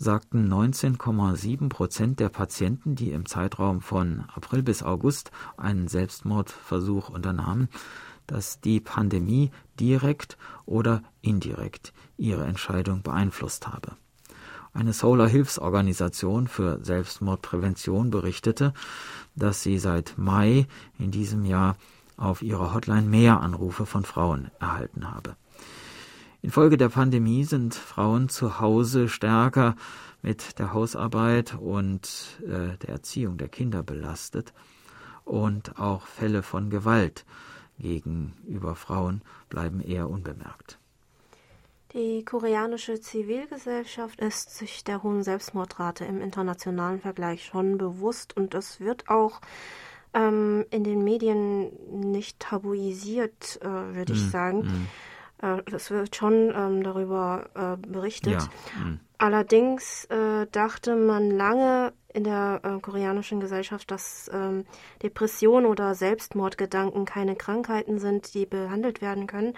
sagten 0.00 0.50
19,7 0.50 1.68
Prozent 1.68 2.20
der 2.20 2.30
Patienten, 2.30 2.94
die 2.94 3.12
im 3.12 3.26
Zeitraum 3.26 3.82
von 3.82 4.24
April 4.34 4.62
bis 4.62 4.82
August 4.82 5.30
einen 5.58 5.88
Selbstmordversuch 5.88 7.10
unternahmen, 7.10 7.68
dass 8.26 8.60
die 8.60 8.80
Pandemie 8.80 9.50
direkt 9.78 10.38
oder 10.64 11.02
indirekt 11.20 11.92
ihre 12.16 12.44
Entscheidung 12.44 13.02
beeinflusst 13.02 13.68
habe. 13.68 13.92
Eine 14.72 14.94
Solar-Hilfsorganisation 14.94 16.48
für 16.48 16.82
Selbstmordprävention 16.82 18.10
berichtete, 18.10 18.72
dass 19.36 19.62
sie 19.62 19.78
seit 19.78 20.16
Mai 20.16 20.66
in 20.98 21.10
diesem 21.10 21.44
Jahr 21.44 21.76
auf 22.16 22.40
ihrer 22.40 22.72
Hotline 22.72 23.06
mehr 23.06 23.40
Anrufe 23.40 23.84
von 23.84 24.04
Frauen 24.04 24.50
erhalten 24.60 25.10
habe. 25.10 25.36
Infolge 26.42 26.78
der 26.78 26.88
Pandemie 26.88 27.44
sind 27.44 27.74
Frauen 27.74 28.28
zu 28.30 28.60
Hause 28.60 29.08
stärker 29.08 29.76
mit 30.22 30.58
der 30.58 30.72
Hausarbeit 30.72 31.54
und 31.58 32.40
äh, 32.42 32.78
der 32.78 32.88
Erziehung 32.88 33.36
der 33.36 33.48
Kinder 33.48 33.82
belastet 33.82 34.54
und 35.24 35.78
auch 35.78 36.06
Fälle 36.06 36.42
von 36.42 36.70
Gewalt 36.70 37.24
gegenüber 37.78 38.74
Frauen 38.74 39.22
bleiben 39.48 39.80
eher 39.80 40.08
unbemerkt. 40.08 40.78
Die 41.92 42.24
koreanische 42.24 43.00
Zivilgesellschaft 43.00 44.20
ist 44.20 44.56
sich 44.56 44.84
der 44.84 45.02
hohen 45.02 45.22
Selbstmordrate 45.24 46.04
im 46.04 46.20
internationalen 46.20 47.00
Vergleich 47.00 47.44
schon 47.44 47.78
bewusst 47.78 48.36
und 48.36 48.54
es 48.54 48.80
wird 48.80 49.08
auch 49.08 49.40
ähm, 50.14 50.64
in 50.70 50.84
den 50.84 51.02
Medien 51.02 51.70
nicht 52.10 52.38
tabuisiert, 52.38 53.58
äh, 53.62 53.66
würde 53.66 54.12
mm, 54.12 54.16
ich 54.16 54.22
hm, 54.22 54.30
sagen. 54.30 54.58
Mm. 54.60 54.88
Äh, 55.42 55.62
es 55.72 55.90
wird 55.90 56.16
schon 56.16 56.52
ähm, 56.54 56.82
darüber 56.82 57.48
äh, 57.54 57.86
berichtet. 57.86 58.34
Ja. 58.34 58.48
Mhm. 58.82 59.00
Allerdings 59.18 60.06
äh, 60.06 60.46
dachte 60.50 60.96
man 60.96 61.30
lange 61.30 61.92
in 62.12 62.24
der 62.24 62.60
äh, 62.62 62.80
koreanischen 62.80 63.40
Gesellschaft, 63.40 63.90
dass 63.90 64.30
ähm, 64.32 64.64
Depression 65.02 65.66
oder 65.66 65.94
Selbstmordgedanken 65.94 67.04
keine 67.04 67.36
Krankheiten 67.36 67.98
sind, 67.98 68.32
die 68.34 68.46
behandelt 68.46 69.02
werden 69.02 69.26
können. 69.26 69.54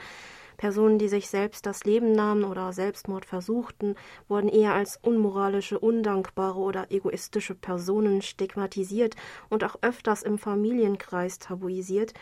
Personen, 0.56 0.98
die 0.98 1.08
sich 1.08 1.28
selbst 1.28 1.66
das 1.66 1.84
Leben 1.84 2.12
nahmen 2.12 2.44
oder 2.44 2.72
Selbstmord 2.72 3.24
versuchten, 3.24 3.96
wurden 4.28 4.48
eher 4.48 4.74
als 4.74 4.98
unmoralische, 5.02 5.78
undankbare 5.78 6.58
oder 6.58 6.90
egoistische 6.90 7.54
Personen 7.54 8.22
stigmatisiert 8.22 9.16
und 9.48 9.64
auch 9.64 9.76
öfters 9.82 10.22
im 10.22 10.38
Familienkreis 10.38 11.38
tabuisiert. 11.38 12.14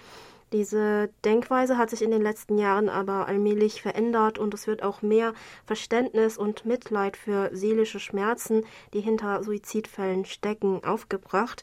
Diese 0.52 1.10
Denkweise 1.24 1.78
hat 1.78 1.90
sich 1.90 2.02
in 2.02 2.10
den 2.10 2.22
letzten 2.22 2.58
Jahren 2.58 2.88
aber 2.88 3.28
allmählich 3.28 3.82
verändert 3.82 4.38
und 4.38 4.52
es 4.52 4.66
wird 4.66 4.82
auch 4.82 5.00
mehr 5.00 5.32
Verständnis 5.64 6.36
und 6.36 6.64
Mitleid 6.64 7.16
für 7.16 7.50
seelische 7.52 8.00
Schmerzen, 8.00 8.64
die 8.92 9.00
hinter 9.00 9.44
Suizidfällen 9.44 10.24
stecken, 10.24 10.82
aufgebracht. 10.82 11.62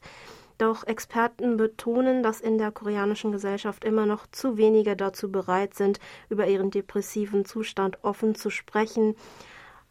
Doch 0.57 0.87
Experten 0.87 1.57
betonen, 1.57 2.23
dass 2.23 2.39
in 2.39 2.57
der 2.57 2.71
koreanischen 2.71 3.33
Gesellschaft 3.33 3.83
immer 3.83 4.05
noch 4.05 4.25
zu 4.31 4.57
wenige 4.57 4.95
dazu 4.95 5.31
bereit 5.31 5.73
sind, 5.75 5.99
über 6.29 6.47
ihren 6.47 6.71
depressiven 6.71 7.43
Zustand 7.43 8.03
offen 8.03 8.35
zu 8.35 8.49
sprechen, 8.49 9.15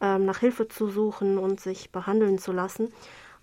ähm, 0.01 0.25
nach 0.25 0.39
Hilfe 0.39 0.67
zu 0.67 0.89
suchen 0.89 1.37
und 1.37 1.61
sich 1.61 1.91
behandeln 1.91 2.39
zu 2.39 2.51
lassen. 2.51 2.91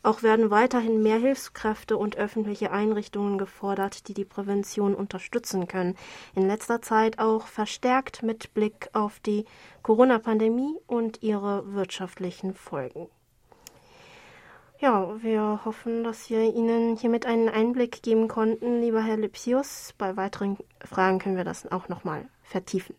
Auch 0.04 0.22
werden 0.22 0.50
weiterhin 0.50 1.02
mehr 1.02 1.16
Hilfskräfte 1.16 1.96
und 1.96 2.18
öffentliche 2.18 2.70
Einrichtungen 2.70 3.38
gefordert, 3.38 4.06
die 4.06 4.12
die 4.12 4.26
Prävention 4.26 4.94
unterstützen 4.94 5.66
können. 5.66 5.96
In 6.34 6.46
letzter 6.46 6.82
Zeit 6.82 7.18
auch 7.18 7.46
verstärkt 7.46 8.22
mit 8.22 8.52
Blick 8.52 8.90
auf 8.92 9.18
die 9.20 9.46
Corona-Pandemie 9.82 10.76
und 10.86 11.22
ihre 11.22 11.72
wirtschaftlichen 11.72 12.52
Folgen. 12.52 13.08
Ja, 14.78 15.22
wir 15.22 15.60
hoffen, 15.64 16.04
dass 16.04 16.28
wir 16.28 16.54
Ihnen 16.54 16.98
hiermit 16.98 17.24
einen 17.24 17.48
Einblick 17.48 18.02
geben 18.02 18.28
konnten, 18.28 18.82
lieber 18.82 19.02
Herr 19.02 19.16
Lipsius. 19.16 19.94
Bei 19.96 20.18
weiteren 20.18 20.58
Fragen 20.84 21.18
können 21.18 21.38
wir 21.38 21.44
das 21.44 21.72
auch 21.72 21.88
nochmal 21.88 22.28
vertiefen. 22.42 22.94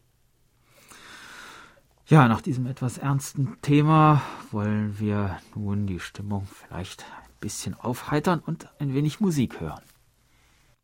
Ja, 2.08 2.28
nach 2.28 2.42
diesem 2.42 2.68
etwas 2.68 3.00
ernsten 3.00 3.58
Thema 3.64 4.22
wollen 4.52 5.00
wir 5.00 5.40
nun 5.56 5.88
die 5.88 6.00
Stimmung 6.00 6.46
vielleicht 6.46 7.02
ein 7.02 7.34
bisschen 7.40 7.74
aufheitern 7.74 8.44
und 8.46 8.70
ein 8.78 8.94
wenig 8.94 9.22
Musik 9.22 9.60
hören. 9.60 9.82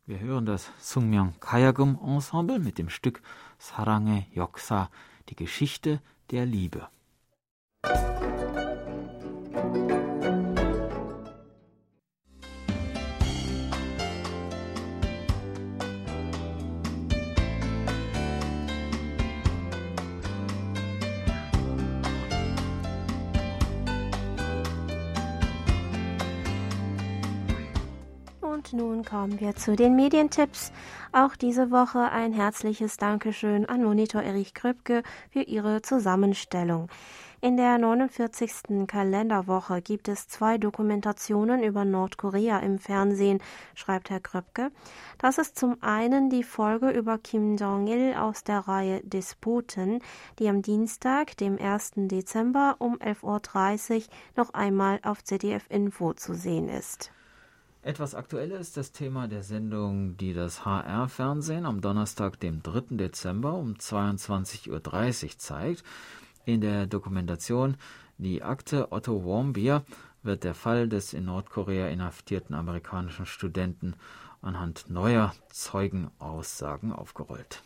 Wir 0.04 0.18
hören 0.18 0.46
das 0.46 0.68
Sungmyeong 0.80 1.34
Kayagum 1.38 1.96
Ensemble 2.04 2.58
mit 2.58 2.76
dem 2.76 2.88
Stück 2.88 3.22
Sarange 3.56 4.26
Yoksa, 4.32 4.90
die 5.28 5.36
Geschichte 5.36 6.00
der 6.32 6.44
Liebe. 6.44 6.88
Nun 28.72 29.04
kommen 29.04 29.40
wir 29.40 29.54
zu 29.54 29.76
den 29.76 29.96
Medientipps. 29.96 30.72
Auch 31.12 31.36
diese 31.36 31.70
Woche 31.70 32.10
ein 32.10 32.32
herzliches 32.32 32.96
Dankeschön 32.96 33.66
an 33.66 33.82
Monitor 33.82 34.22
Erich 34.22 34.54
Kröpke 34.54 35.02
für 35.30 35.42
ihre 35.42 35.82
Zusammenstellung. 35.82 36.88
In 37.40 37.56
der 37.56 37.76
49. 37.76 38.86
Kalenderwoche 38.86 39.82
gibt 39.82 40.06
es 40.08 40.28
zwei 40.28 40.58
Dokumentationen 40.58 41.64
über 41.64 41.84
Nordkorea 41.84 42.60
im 42.60 42.78
Fernsehen, 42.78 43.40
schreibt 43.74 44.10
Herr 44.10 44.20
Kröpke. 44.20 44.70
Das 45.18 45.38
ist 45.38 45.58
zum 45.58 45.82
einen 45.82 46.30
die 46.30 46.44
Folge 46.44 46.90
über 46.90 47.18
Kim 47.18 47.56
Jong-il 47.56 48.14
aus 48.14 48.44
der 48.44 48.60
Reihe 48.60 49.00
Despoten, 49.02 50.00
die 50.38 50.48
am 50.48 50.62
Dienstag, 50.62 51.36
dem 51.36 51.58
1. 51.58 51.92
Dezember 51.96 52.76
um 52.78 52.96
11.30 52.98 53.96
Uhr 53.96 54.02
noch 54.36 54.54
einmal 54.54 55.00
auf 55.02 55.24
ZDF 55.24 55.64
Info 55.68 56.12
zu 56.12 56.34
sehen 56.34 56.68
ist. 56.68 57.10
Etwas 57.84 58.14
aktueller 58.14 58.60
ist 58.60 58.76
das 58.76 58.92
Thema 58.92 59.26
der 59.26 59.42
Sendung, 59.42 60.16
die 60.16 60.34
das 60.34 60.64
HR-Fernsehen 60.64 61.66
am 61.66 61.80
Donnerstag, 61.80 62.38
dem 62.38 62.62
3. 62.62 62.96
Dezember 62.96 63.54
um 63.54 63.74
22.30 63.74 64.70
Uhr 64.70 65.38
zeigt. 65.38 65.82
In 66.44 66.60
der 66.60 66.86
Dokumentation 66.86 67.76
Die 68.18 68.44
Akte 68.44 68.92
Otto 68.92 69.24
Warmbier 69.24 69.82
wird 70.22 70.44
der 70.44 70.54
Fall 70.54 70.88
des 70.88 71.12
in 71.12 71.24
Nordkorea 71.24 71.88
inhaftierten 71.88 72.54
amerikanischen 72.54 73.26
Studenten 73.26 73.94
anhand 74.42 74.88
neuer 74.88 75.34
Zeugenaussagen 75.50 76.92
aufgerollt. 76.92 77.64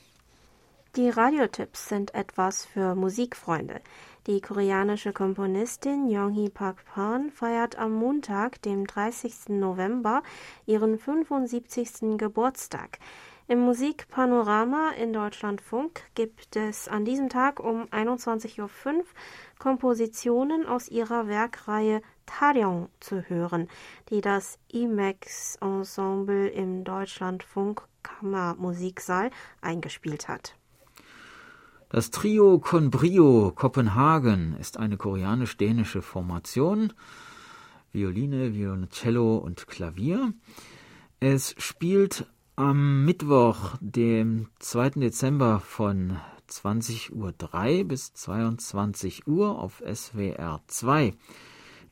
Die 0.96 1.10
Radiotipps 1.10 1.90
sind 1.90 2.14
etwas 2.14 2.64
für 2.64 2.94
Musikfreunde. 2.94 3.82
Die 4.26 4.40
koreanische 4.40 5.12
Komponistin 5.12 6.08
Young-hee 6.08 6.50
Park-pan 6.50 7.30
feiert 7.30 7.78
am 7.78 7.92
Montag, 7.92 8.60
dem 8.62 8.84
30. 8.84 9.50
November, 9.50 10.24
ihren 10.66 10.98
75. 10.98 12.18
Geburtstag. 12.18 12.98
Im 13.46 13.60
Musikpanorama 13.60 14.90
in 15.00 15.12
Deutschlandfunk 15.12 16.02
gibt 16.16 16.56
es 16.56 16.88
an 16.88 17.04
diesem 17.04 17.28
Tag 17.28 17.60
um 17.60 17.84
21.05 17.84 18.58
Uhr 18.62 19.04
Kompositionen 19.60 20.66
aus 20.66 20.88
ihrer 20.88 21.28
Werkreihe 21.28 22.02
Taryong 22.26 22.88
zu 22.98 23.22
hören, 23.28 23.68
die 24.10 24.22
das 24.22 24.58
IMAX 24.72 25.54
Ensemble 25.60 26.48
im 26.48 26.82
Deutschlandfunk 26.82 27.82
Kammermusiksaal 28.02 29.30
eingespielt 29.60 30.26
hat. 30.26 30.55
Das 31.88 32.10
Trio 32.10 32.58
Con 32.58 32.90
Brio 32.90 33.52
Kopenhagen 33.54 34.56
ist 34.58 34.76
eine 34.76 34.96
koreanisch-dänische 34.96 36.02
Formation. 36.02 36.92
Violine, 37.92 38.54
Violoncello 38.54 39.36
und 39.36 39.68
Klavier. 39.68 40.32
Es 41.20 41.54
spielt 41.58 42.26
am 42.56 43.04
Mittwoch, 43.04 43.76
dem 43.80 44.48
2. 44.58 44.90
Dezember 44.90 45.60
von 45.60 46.16
20.03 46.50 47.12
Uhr 47.12 47.84
bis 47.84 48.12
22 48.14 49.28
Uhr 49.28 49.56
auf 49.56 49.80
SWR 49.86 50.62
2. 50.66 51.14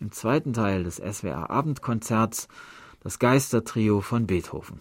Im 0.01 0.11
zweiten 0.11 0.53
Teil 0.53 0.83
des 0.83 0.97
SWR 0.97 1.51
Abendkonzerts 1.51 2.49
das 3.01 3.21
Geistertrio 3.21 4.01
von 4.01 4.27
Beethoven. 4.27 4.81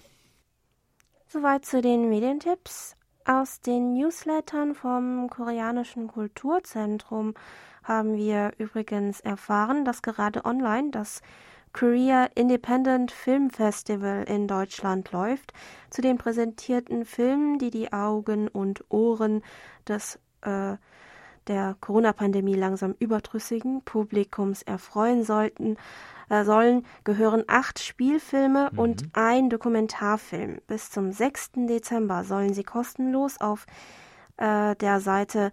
Soweit 1.28 1.66
zu 1.66 1.84
den 1.84 2.10
Medientipps. 2.10 2.96
Aus 3.26 3.62
den 3.62 3.94
Newslettern 3.94 4.76
vom 4.76 5.30
Koreanischen 5.30 6.08
Kulturzentrum 6.08 7.36
haben 7.82 8.18
wir 8.18 8.52
übrigens 8.58 9.22
erfahren, 9.22 9.86
dass 9.86 10.02
gerade 10.02 10.44
online 10.44 10.92
das 10.92 11.22
Korea 11.72 12.26
Independent 12.36 13.14
Film 13.14 13.50
Festival 13.50 14.26
in 14.28 14.50
Deutschland 14.50 15.14
läuft. 15.14 15.54
Zu 15.90 16.02
den 16.02 16.18
präsentierten 16.18 17.06
Filmen, 17.06 17.60
die 17.60 17.72
die 17.72 17.94
Augen 17.94 18.50
und 18.50 18.84
Ohren 18.90 19.42
des 19.88 20.20
äh, 20.42 20.76
der 21.48 21.76
Corona-Pandemie 21.80 22.56
langsam 22.56 22.94
überdrüssigen 23.00 23.84
Publikums 23.84 24.64
erfreuen 24.64 25.24
sollten, 25.24 25.78
sollen, 26.30 26.86
gehören 27.04 27.44
acht 27.48 27.80
Spielfilme 27.80 28.70
mhm. 28.72 28.80
und 28.80 29.04
ein 29.14 29.50
Dokumentarfilm. 29.50 30.60
Bis 30.68 30.90
zum 30.90 31.12
6. 31.12 31.52
Dezember 31.68 32.24
sollen 32.24 32.54
sie 32.54 32.64
kostenlos 32.64 33.42
auf 33.42 33.66
äh, 34.38 34.76
der 34.76 35.00
Seite 35.00 35.52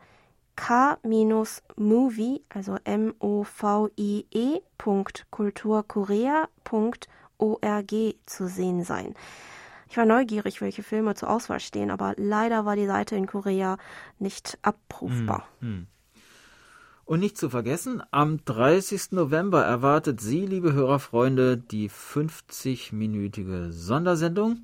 k-movie, 0.57 2.43
also 2.49 2.77
M-O-V-I-E, 2.85 4.61
kulturkorea.org 5.31 7.95
zu 8.27 8.49
sehen 8.49 8.85
sein. 8.85 9.15
Ich 9.89 9.97
war 9.97 10.05
neugierig, 10.05 10.61
welche 10.61 10.83
Filme 10.83 11.15
zur 11.15 11.31
Auswahl 11.31 11.61
stehen, 11.61 11.91
aber 11.91 12.15
leider 12.17 12.65
war 12.65 12.77
die 12.77 12.87
Seite 12.87 13.17
in 13.17 13.27
Korea 13.27 13.77
nicht 14.19 14.59
abrufbar. 14.63 15.49
Mhm. 15.61 15.87
Und 17.11 17.18
nicht 17.18 17.37
zu 17.37 17.51
vergessen, 17.51 18.05
am 18.12 18.44
30. 18.44 19.11
November 19.11 19.64
erwartet 19.64 20.20
Sie, 20.20 20.46
liebe 20.46 20.75
Hörerfreunde, 20.75 21.57
die 21.57 21.90
50-minütige 21.90 23.73
Sondersendung 23.73 24.59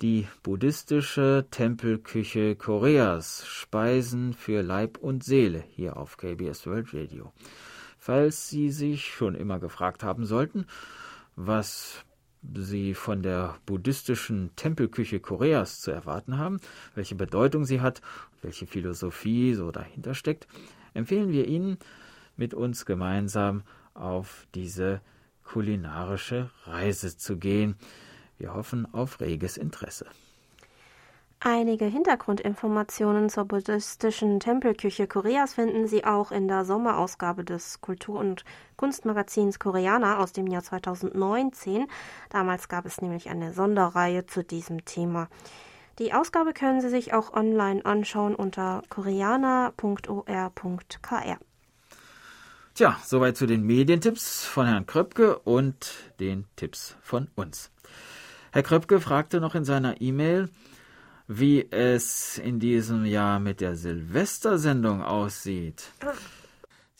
die 0.00 0.26
buddhistische 0.42 1.46
Tempelküche 1.52 2.56
Koreas, 2.56 3.46
Speisen 3.46 4.32
für 4.32 4.62
Leib 4.62 4.98
und 4.98 5.22
Seele 5.22 5.62
hier 5.70 5.96
auf 5.96 6.16
KBS 6.16 6.66
World 6.66 6.92
Radio. 6.92 7.32
Falls 8.00 8.48
Sie 8.48 8.72
sich 8.72 9.14
schon 9.14 9.36
immer 9.36 9.60
gefragt 9.60 10.02
haben 10.02 10.26
sollten, 10.26 10.66
was 11.36 12.04
Sie 12.64 12.94
von 12.94 13.22
der 13.22 13.54
buddhistischen 13.64 14.50
Tempelküche 14.56 15.20
Koreas 15.20 15.80
zu 15.80 15.92
erwarten 15.92 16.36
haben, 16.36 16.58
welche 16.96 17.14
Bedeutung 17.14 17.64
sie 17.64 17.80
hat, 17.80 18.02
welche 18.42 18.66
Philosophie 18.66 19.54
so 19.54 19.70
dahinter 19.70 20.14
steckt, 20.14 20.48
empfehlen 20.94 21.30
wir 21.30 21.46
Ihnen 21.46 21.78
mit 22.36 22.54
uns 22.54 22.86
gemeinsam 22.86 23.62
auf 23.92 24.46
diese 24.54 25.00
kulinarische 25.44 26.50
Reise 26.64 27.16
zu 27.16 27.36
gehen. 27.36 27.76
Wir 28.38 28.54
hoffen 28.54 28.92
auf 28.92 29.20
reges 29.20 29.56
Interesse. 29.56 30.06
Einige 31.46 31.84
Hintergrundinformationen 31.84 33.28
zur 33.28 33.44
buddhistischen 33.44 34.40
Tempelküche 34.40 35.06
Koreas 35.06 35.52
finden 35.52 35.86
Sie 35.86 36.02
auch 36.02 36.32
in 36.32 36.48
der 36.48 36.64
Sommerausgabe 36.64 37.44
des 37.44 37.82
Kultur- 37.82 38.18
und 38.18 38.46
Kunstmagazins 38.76 39.58
Koreaner 39.58 40.20
aus 40.20 40.32
dem 40.32 40.46
Jahr 40.46 40.62
2019. 40.62 41.86
Damals 42.30 42.68
gab 42.68 42.86
es 42.86 43.02
nämlich 43.02 43.28
eine 43.28 43.52
Sonderreihe 43.52 44.24
zu 44.24 44.42
diesem 44.42 44.86
Thema. 44.86 45.28
Die 45.98 46.12
Ausgabe 46.12 46.52
können 46.52 46.80
Sie 46.80 46.88
sich 46.88 47.12
auch 47.12 47.32
online 47.32 47.84
anschauen 47.84 48.34
unter 48.34 48.82
koreaner.or.kr. 48.88 51.38
Tja, 52.74 52.98
soweit 53.04 53.36
zu 53.36 53.46
den 53.46 53.62
Medientipps 53.62 54.44
von 54.44 54.66
Herrn 54.66 54.86
Kröpke 54.86 55.38
und 55.38 55.94
den 56.18 56.46
Tipps 56.56 56.96
von 57.00 57.28
uns. 57.36 57.70
Herr 58.50 58.64
Kröpke 58.64 59.00
fragte 59.00 59.40
noch 59.40 59.54
in 59.54 59.64
seiner 59.64 60.00
E-Mail, 60.00 60.48
wie 61.28 61.70
es 61.70 62.38
in 62.38 62.58
diesem 62.58 63.04
Jahr 63.04 63.38
mit 63.38 63.60
der 63.60 63.76
Silvestersendung 63.76 65.02
aussieht. 65.02 65.84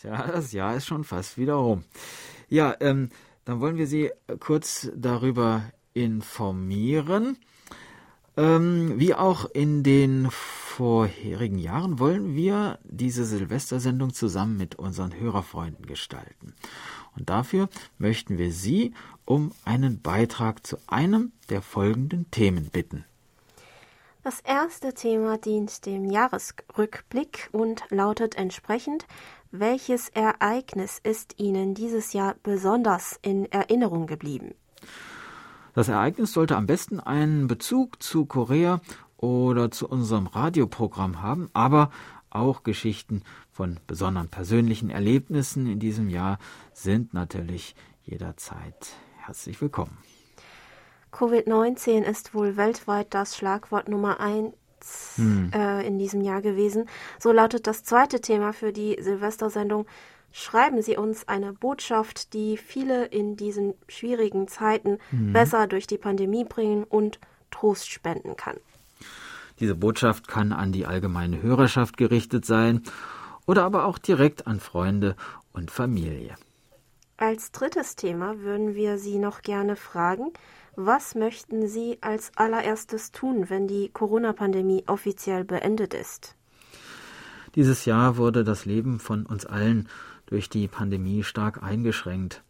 Tja, 0.01 0.29
das 0.29 0.53
Jahr 0.53 0.77
ist 0.77 0.87
schon 0.87 1.03
fast 1.03 1.37
wieder 1.37 1.55
rum. 1.55 1.83
Ja, 2.49 2.77
ähm, 2.79 3.11
dann 3.45 3.61
wollen 3.61 3.77
wir 3.77 3.89
Sie 3.89 4.13
kurz 4.39 4.89
darüber 4.95 5.65
informieren. 5.93 7.37
Ähm, 8.37 8.99
wie 8.99 9.15
auch 9.15 9.45
in 9.53 9.83
den 9.83 10.29
vorherigen 10.31 11.59
Jahren 11.59 12.01
wollen 12.01 12.35
wir 12.35 12.79
diese 12.83 13.25
Silvestersendung 13.25 14.13
zusammen 14.13 14.57
mit 14.57 14.75
unseren 14.75 15.15
Hörerfreunden 15.15 15.87
gestalten. 15.87 16.55
Und 17.17 17.31
dafür 17.31 17.69
möchten 17.99 18.39
wir 18.39 18.51
Sie 18.51 18.93
um 19.25 19.53
einen 19.65 20.03
Beitrag 20.03 20.67
zu 20.67 20.79
einem 20.89 21.33
der 21.49 21.63
folgenden 21.63 22.29
Themen 22.33 22.71
bitten. 22.71 23.05
Das 24.25 24.41
erste 24.41 24.95
Thema 24.95 25.37
dient 25.39 25.87
dem 25.87 26.11
Jahresrückblick 26.11 27.51
und 27.53 27.85
lautet 27.91 28.37
entsprechend, 28.37 29.07
welches 29.51 30.09
Ereignis 30.09 30.99
ist 31.01 31.39
Ihnen 31.39 31.75
dieses 31.75 32.15
Jahr 32.15 32.35
besonders 32.43 33.19
in 33.23 33.45
Erinnerung 33.53 34.07
geblieben? 34.07 34.55
Das 35.75 35.89
Ereignis 35.89 36.33
sollte 36.33 36.57
am 36.57 36.67
besten 36.67 37.01
einen 37.01 37.49
Bezug 37.49 38.01
zu 38.01 38.27
Korea 38.27 38.81
oder 39.17 39.73
zu 39.73 39.89
unserem 39.89 40.29
Radioprogramm 40.29 41.21
haben, 41.21 41.51
aber 41.53 41.91
auch 42.31 42.63
Geschichten 42.63 43.23
von 43.51 43.81
besonderen 43.89 44.29
persönlichen 44.29 44.89
Erlebnissen 44.89 45.67
in 45.67 45.81
diesem 45.81 46.09
Jahr 46.09 46.39
sind 46.73 47.13
natürlich 47.13 47.75
jederzeit 48.05 48.95
herzlich 49.17 49.61
willkommen. 49.61 49.99
Covid-19 51.13 52.03
ist 52.03 52.35
wohl 52.35 52.57
weltweit 52.57 53.13
das 53.13 53.37
Schlagwort 53.37 53.89
Nummer 53.89 54.21
eins 54.21 55.15
hm. 55.17 55.51
äh, 55.53 55.85
in 55.85 55.99
diesem 55.99 56.21
Jahr 56.21 56.41
gewesen. 56.41 56.89
So 57.19 57.33
lautet 57.33 57.67
das 57.67 57.83
zweite 57.83 58.21
Thema 58.21 58.53
für 58.53 58.73
die 58.73 58.97
Silvestersendung. 59.01 59.87
Schreiben 60.37 60.83
Sie 60.83 60.97
uns 60.97 61.29
eine 61.29 61.53
Botschaft, 61.53 62.33
die 62.33 62.57
viele 62.57 63.05
in 63.05 63.37
diesen 63.37 63.75
schwierigen 63.87 64.49
Zeiten 64.49 64.99
hm. 65.11 65.33
besser 65.33 65.69
durch 65.69 65.87
die 65.87 65.97
Pandemie 65.97 66.43
bringen 66.43 66.83
und 66.83 67.21
Trost 67.53 67.89
spenden 67.89 68.35
kann. 68.35 68.57
Diese 69.61 69.77
Botschaft 69.77 70.27
kann 70.27 70.53
an 70.53 70.73
die 70.73 70.87
allgemeine 70.87 71.41
Hörerschaft 71.41 71.97
gerichtet 71.97 72.45
sein 72.45 72.83
oder 73.47 73.63
aber 73.63 73.85
auch 73.85 73.97
direkt 73.97 74.49
an 74.49 74.59
Freunde 74.59 75.15
und 75.53 75.71
Familie. 75.71 76.35
Als 77.17 77.53
drittes 77.53 77.95
Thema 77.95 78.41
würden 78.41 78.75
wir 78.75 78.99
Sie 78.99 79.19
noch 79.19 79.43
gerne 79.43 79.77
fragen, 79.77 80.33
was 80.75 81.15
möchten 81.15 81.69
Sie 81.69 81.99
als 82.01 82.33
allererstes 82.35 83.13
tun, 83.13 83.51
wenn 83.51 83.69
die 83.69 83.89
Corona-Pandemie 83.89 84.83
offiziell 84.89 85.45
beendet 85.45 85.95
ist? 85.95 86.35
Dieses 87.55 87.85
Jahr 87.85 88.17
wurde 88.17 88.43
das 88.43 88.65
Leben 88.65 88.99
von 88.99 89.27
uns 89.27 89.47
allen 89.47 89.89
durch 90.27 90.49
die 90.49 90.69
Pandemie 90.69 91.23
stark 91.23 91.63
eingeschränkt. 91.63 92.43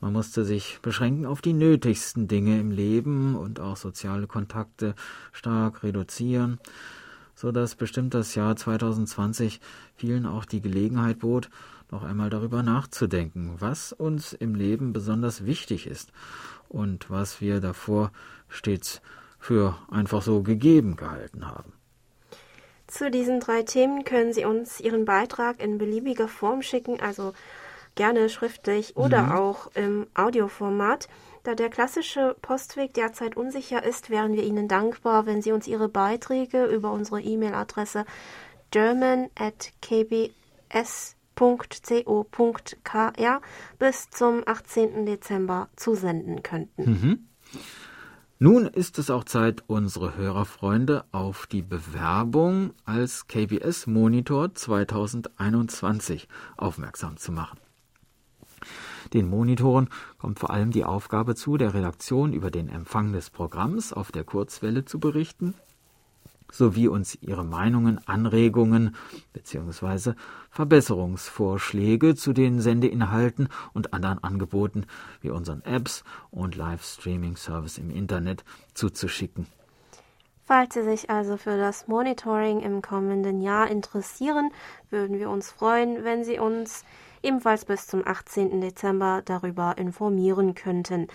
Man 0.00 0.12
musste 0.12 0.44
sich 0.44 0.78
beschränken 0.80 1.26
auf 1.26 1.42
die 1.42 1.52
nötigsten 1.52 2.26
Dinge 2.26 2.58
im 2.58 2.70
Leben 2.70 3.36
und 3.36 3.60
auch 3.60 3.76
soziale 3.76 4.26
Kontakte 4.26 4.94
stark 5.32 5.82
reduzieren, 5.82 6.58
so 7.34 7.52
dass 7.52 7.74
bestimmt 7.74 8.14
das 8.14 8.34
Jahr 8.34 8.56
2020 8.56 9.60
vielen 9.96 10.24
auch 10.24 10.46
die 10.46 10.62
Gelegenheit 10.62 11.18
bot, 11.18 11.50
noch 11.90 12.02
einmal 12.02 12.30
darüber 12.30 12.62
nachzudenken, 12.62 13.56
was 13.58 13.92
uns 13.92 14.32
im 14.32 14.54
Leben 14.54 14.92
besonders 14.92 15.44
wichtig 15.44 15.86
ist 15.86 16.12
und 16.68 17.10
was 17.10 17.40
wir 17.40 17.60
davor 17.60 18.12
stets 18.48 19.02
für 19.38 19.76
einfach 19.90 20.22
so 20.22 20.42
gegeben 20.42 20.96
gehalten 20.96 21.46
haben. 21.46 21.72
Zu 22.90 23.10
diesen 23.10 23.40
drei 23.40 23.62
Themen 23.62 24.04
können 24.04 24.32
Sie 24.32 24.44
uns 24.44 24.80
Ihren 24.80 25.04
Beitrag 25.04 25.62
in 25.62 25.78
beliebiger 25.78 26.28
Form 26.28 26.62
schicken, 26.62 27.00
also 27.00 27.32
gerne 27.94 28.28
schriftlich 28.28 28.96
oder 28.96 29.22
mhm. 29.22 29.32
auch 29.32 29.70
im 29.74 30.06
Audioformat. 30.14 31.08
Da 31.42 31.54
der 31.54 31.70
klassische 31.70 32.36
Postweg 32.42 32.92
derzeit 32.94 33.36
unsicher 33.36 33.82
ist, 33.82 34.10
wären 34.10 34.34
wir 34.34 34.42
Ihnen 34.42 34.68
dankbar, 34.68 35.26
wenn 35.26 35.40
Sie 35.40 35.52
uns 35.52 35.66
Ihre 35.66 35.88
Beiträge 35.88 36.66
über 36.66 36.92
unsere 36.92 37.20
E-Mail-Adresse 37.20 38.04
german.kbs 38.70 40.30
www.co.kr 41.40 43.40
bis 43.78 44.10
zum 44.10 44.42
18. 44.46 45.06
Dezember 45.06 45.68
zusenden 45.76 46.42
könnten. 46.42 46.84
Mhm. 46.84 47.28
Nun 48.42 48.64
ist 48.64 48.98
es 48.98 49.10
auch 49.10 49.24
Zeit, 49.24 49.64
unsere 49.66 50.16
Hörerfreunde 50.16 51.04
auf 51.12 51.46
die 51.46 51.60
Bewerbung 51.60 52.72
als 52.86 53.26
KBS 53.26 53.86
Monitor 53.86 54.54
2021 54.54 56.26
aufmerksam 56.56 57.18
zu 57.18 57.32
machen. 57.32 57.58
Den 59.12 59.28
Monitoren 59.28 59.90
kommt 60.16 60.38
vor 60.38 60.48
allem 60.48 60.70
die 60.70 60.86
Aufgabe 60.86 61.34
zu, 61.34 61.58
der 61.58 61.74
Redaktion 61.74 62.32
über 62.32 62.50
den 62.50 62.70
Empfang 62.70 63.12
des 63.12 63.28
Programms 63.28 63.92
auf 63.92 64.10
der 64.10 64.24
Kurzwelle 64.24 64.86
zu 64.86 64.98
berichten 64.98 65.52
sowie 66.52 66.88
uns 66.88 67.16
Ihre 67.20 67.44
Meinungen, 67.44 68.00
Anregungen 68.06 68.94
bzw. 69.32 70.14
Verbesserungsvorschläge 70.50 72.14
zu 72.14 72.32
den 72.32 72.60
Sendeinhalten 72.60 73.48
und 73.72 73.92
anderen 73.92 74.22
Angeboten 74.22 74.86
wie 75.20 75.30
unseren 75.30 75.62
Apps 75.62 76.04
und 76.30 76.56
Livestreaming-Service 76.56 77.78
im 77.78 77.90
Internet 77.90 78.44
zuzuschicken. 78.74 79.46
Falls 80.44 80.74
Sie 80.74 80.82
sich 80.82 81.10
also 81.10 81.36
für 81.36 81.56
das 81.56 81.86
Monitoring 81.86 82.58
im 82.58 82.82
kommenden 82.82 83.40
Jahr 83.40 83.70
interessieren, 83.70 84.50
würden 84.90 85.20
wir 85.20 85.30
uns 85.30 85.52
freuen, 85.52 86.02
wenn 86.02 86.24
Sie 86.24 86.40
uns 86.40 86.84
ebenfalls 87.22 87.64
bis 87.64 87.86
zum 87.86 88.04
18. 88.04 88.60
Dezember 88.60 89.22
darüber 89.24 89.78
informieren 89.78 90.54
könnten. 90.54 91.06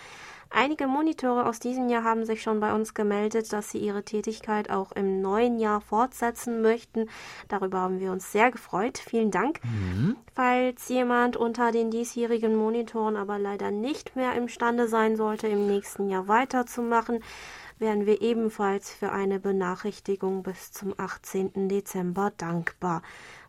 Einige 0.57 0.87
Monitore 0.87 1.47
aus 1.47 1.59
diesem 1.59 1.89
Jahr 1.89 2.05
haben 2.05 2.25
sich 2.25 2.41
schon 2.41 2.61
bei 2.61 2.73
uns 2.73 2.93
gemeldet, 2.93 3.51
dass 3.51 3.71
sie 3.71 3.77
ihre 3.79 4.03
Tätigkeit 4.03 4.69
auch 4.69 4.93
im 4.93 5.21
neuen 5.21 5.59
Jahr 5.59 5.81
fortsetzen 5.81 6.61
möchten. 6.61 7.09
Darüber 7.49 7.79
haben 7.79 7.99
wir 7.99 8.13
uns 8.13 8.31
sehr 8.31 8.51
gefreut. 8.51 8.97
Vielen 8.97 9.31
Dank. 9.31 9.59
Mhm. 9.65 10.15
Falls 10.33 10.87
jemand 10.87 11.35
unter 11.35 11.73
den 11.73 11.91
diesjährigen 11.91 12.55
Monitoren 12.55 13.17
aber 13.17 13.37
leider 13.37 13.69
nicht 13.69 14.15
mehr 14.15 14.33
imstande 14.35 14.87
sein 14.87 15.17
sollte, 15.17 15.49
im 15.49 15.67
nächsten 15.67 16.07
Jahr 16.09 16.29
weiterzumachen, 16.29 17.19
wären 17.77 18.05
wir 18.05 18.21
ebenfalls 18.21 18.89
für 18.91 19.11
eine 19.11 19.41
Benachrichtigung 19.41 20.43
bis 20.43 20.71
zum 20.71 20.93
18. 20.97 21.67
Dezember 21.67 22.31
dankbar. 22.37 23.01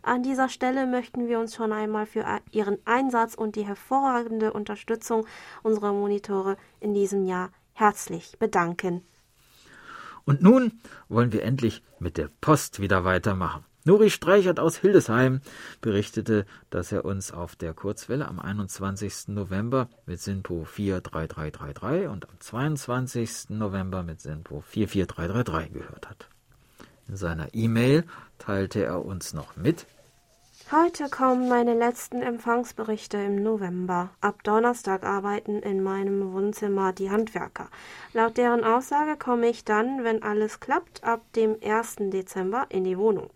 An 0.07 0.23
dieser 0.23 0.49
Stelle 0.49 0.87
möchten 0.87 1.27
wir 1.27 1.41
uns 1.41 1.57
schon 1.57 1.73
einmal 1.73 2.07
für 2.07 2.25
Ihren 2.53 2.79
Einsatz 2.85 3.35
und 3.35 3.57
die 3.57 3.67
hervorragende 3.67 4.53
Unterstützung 4.53 5.27
unserer 5.65 5.93
Monitore 5.93 6.57
in 6.79 6.95
diesem 6.95 7.25
Jahr 7.25 7.51
herzlich 7.73 8.39
bedanken. 8.39 9.03
Und 10.25 10.43
nun 10.43 10.79
wollen 11.09 11.33
wir 11.33 11.43
endlich 11.43 11.83
mit 11.99 12.19
der 12.19 12.31
Post 12.41 12.79
wieder 12.79 13.05
weitermachen. 13.05 13.65
Nuri 13.85 14.11
Streichert 14.11 14.61
aus 14.61 14.77
Hildesheim 14.77 15.41
berichtete, 15.81 16.47
dass 16.71 16.93
er 16.93 17.05
uns 17.05 17.33
auf 17.33 17.57
der 17.57 17.75
Kurzwelle 17.75 18.29
am 18.29 18.39
21. 18.39 19.27
November 19.27 19.89
mit 20.07 20.21
SINPO 20.21 20.67
43333 20.73 22.09
und 22.09 22.29
am 22.29 22.39
22. 22.39 23.51
November 23.51 24.05
mit 24.05 24.21
SINPO 24.21 24.61
44333 24.61 25.73
gehört 25.73 26.09
hat. 26.09 26.29
In 27.09 27.17
seiner 27.17 27.55
E-Mail 27.55 28.05
teilte 28.39 28.85
er 28.85 29.05
uns 29.05 29.33
noch 29.33 29.57
mit, 29.57 29.87
Heute 30.73 31.09
kommen 31.09 31.49
meine 31.49 31.75
letzten 31.75 32.23
Empfangsberichte 32.23 33.19
im 33.19 33.41
November. 33.41 34.11
Ab 34.21 34.43
Donnerstag 34.43 35.05
arbeiten 35.05 35.61
in 35.61 35.81
meinem 35.81 36.33
Wohnzimmer 36.33 36.93
die 36.93 37.09
Handwerker. 37.09 37.69
Laut 38.13 38.37
deren 38.37 38.65
Aussage 38.65 39.17
komme 39.17 39.47
ich 39.47 39.65
dann, 39.65 40.03
wenn 40.03 40.25
alles 40.25 40.59
klappt, 40.59 41.05
ab 41.05 41.21
dem 41.37 41.55
1. 41.65 42.11
Dezember 42.11 42.67
in 42.71 42.83
die 42.83 42.99
Wohnung. 42.99 43.31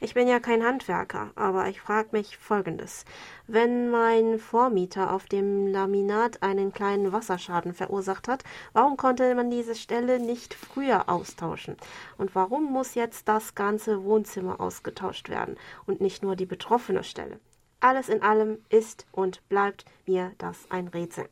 Ich 0.00 0.14
bin 0.14 0.28
ja 0.28 0.38
kein 0.38 0.64
Handwerker, 0.64 1.32
aber 1.34 1.68
ich 1.68 1.80
frage 1.80 2.10
mich 2.12 2.36
Folgendes. 2.36 3.04
Wenn 3.48 3.90
mein 3.90 4.38
Vormieter 4.38 5.12
auf 5.12 5.26
dem 5.26 5.66
Laminat 5.66 6.40
einen 6.42 6.72
kleinen 6.72 7.12
Wasserschaden 7.12 7.74
verursacht 7.74 8.28
hat, 8.28 8.44
warum 8.72 8.96
konnte 8.96 9.34
man 9.34 9.50
diese 9.50 9.74
Stelle 9.74 10.20
nicht 10.20 10.54
früher 10.54 11.08
austauschen? 11.08 11.76
Und 12.16 12.36
warum 12.36 12.72
muss 12.72 12.94
jetzt 12.94 13.26
das 13.26 13.56
ganze 13.56 14.04
Wohnzimmer 14.04 14.60
ausgetauscht 14.60 15.28
werden 15.30 15.56
und 15.84 16.00
nicht 16.00 16.22
nur 16.22 16.36
die 16.36 16.46
betroffene 16.46 17.02
Stelle? 17.02 17.40
Alles 17.80 18.08
in 18.08 18.22
allem 18.22 18.58
ist 18.68 19.04
und 19.10 19.46
bleibt 19.48 19.84
mir 20.06 20.32
das 20.38 20.70
ein 20.70 20.86
Rätsel. 20.86 21.28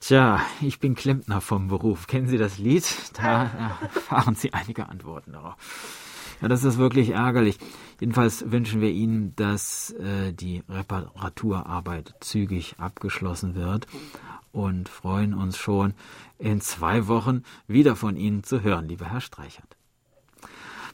Tja, 0.00 0.40
ich 0.60 0.80
bin 0.80 0.96
Klempner 0.96 1.40
vom 1.40 1.68
Beruf. 1.68 2.08
Kennen 2.08 2.28
Sie 2.28 2.38
das 2.38 2.58
Lied? 2.58 2.86
Da 3.14 3.78
erfahren 3.82 4.34
Sie 4.34 4.52
einige 4.52 4.88
Antworten 4.88 5.32
darauf. 5.32 5.56
Ja, 6.40 6.48
das 6.48 6.64
ist 6.64 6.78
wirklich 6.78 7.10
ärgerlich. 7.10 7.58
Jedenfalls 8.00 8.50
wünschen 8.50 8.80
wir 8.80 8.90
Ihnen, 8.90 9.34
dass 9.34 9.90
äh, 9.92 10.32
die 10.32 10.62
Reparaturarbeit 10.68 12.14
zügig 12.20 12.76
abgeschlossen 12.78 13.56
wird 13.56 13.86
und 14.52 14.88
freuen 14.88 15.34
uns 15.34 15.58
schon, 15.58 15.94
in 16.38 16.60
zwei 16.60 17.08
Wochen 17.08 17.42
wieder 17.66 17.96
von 17.96 18.16
Ihnen 18.16 18.44
zu 18.44 18.62
hören, 18.62 18.88
lieber 18.88 19.06
Herr 19.06 19.20
Streichert. 19.20 19.76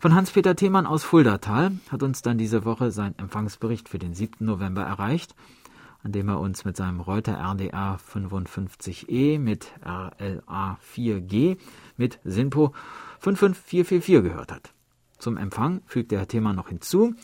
Von 0.00 0.14
Hans-Peter 0.14 0.56
Themann 0.56 0.86
aus 0.86 1.04
Fuldatal 1.04 1.72
hat 1.90 2.02
uns 2.02 2.22
dann 2.22 2.38
diese 2.38 2.64
Woche 2.64 2.90
sein 2.90 3.14
Empfangsbericht 3.18 3.88
für 3.88 3.98
den 3.98 4.14
7. 4.14 4.44
November 4.44 4.82
erreicht, 4.82 5.34
an 6.02 6.12
dem 6.12 6.28
er 6.28 6.40
uns 6.40 6.64
mit 6.64 6.76
seinem 6.76 7.00
Reuter 7.00 7.38
RDA 7.38 7.96
55E 7.96 9.38
mit 9.38 9.72
RLA 9.82 10.78
4G 10.94 11.56
mit 11.96 12.18
SINPO 12.24 12.74
55444 13.20 14.22
gehört 14.22 14.52
hat. 14.52 14.74
Zum 15.18 15.36
Empfang 15.36 15.82
fügte 15.86 16.18
Herr 16.18 16.28
Thema 16.28 16.52
noch 16.52 16.68
hinzu, 16.68 17.14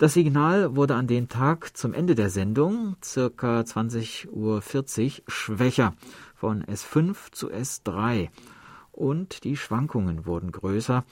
das 0.00 0.14
Signal 0.14 0.76
wurde 0.76 0.94
an 0.94 1.06
dem 1.06 1.28
Tag 1.28 1.76
zum 1.76 1.92
Ende 1.92 2.14
der 2.14 2.30
Sendung, 2.30 2.96
circa 3.04 3.60
20.40 3.60 4.28
Uhr, 4.30 4.62
schwächer. 5.26 5.92
Von 6.34 6.64
S5 6.64 7.32
zu 7.32 7.50
S3 7.50 8.30
und 8.92 9.44
die 9.44 9.58
Schwankungen 9.58 10.24
wurden 10.24 10.52
größer, 10.52 11.04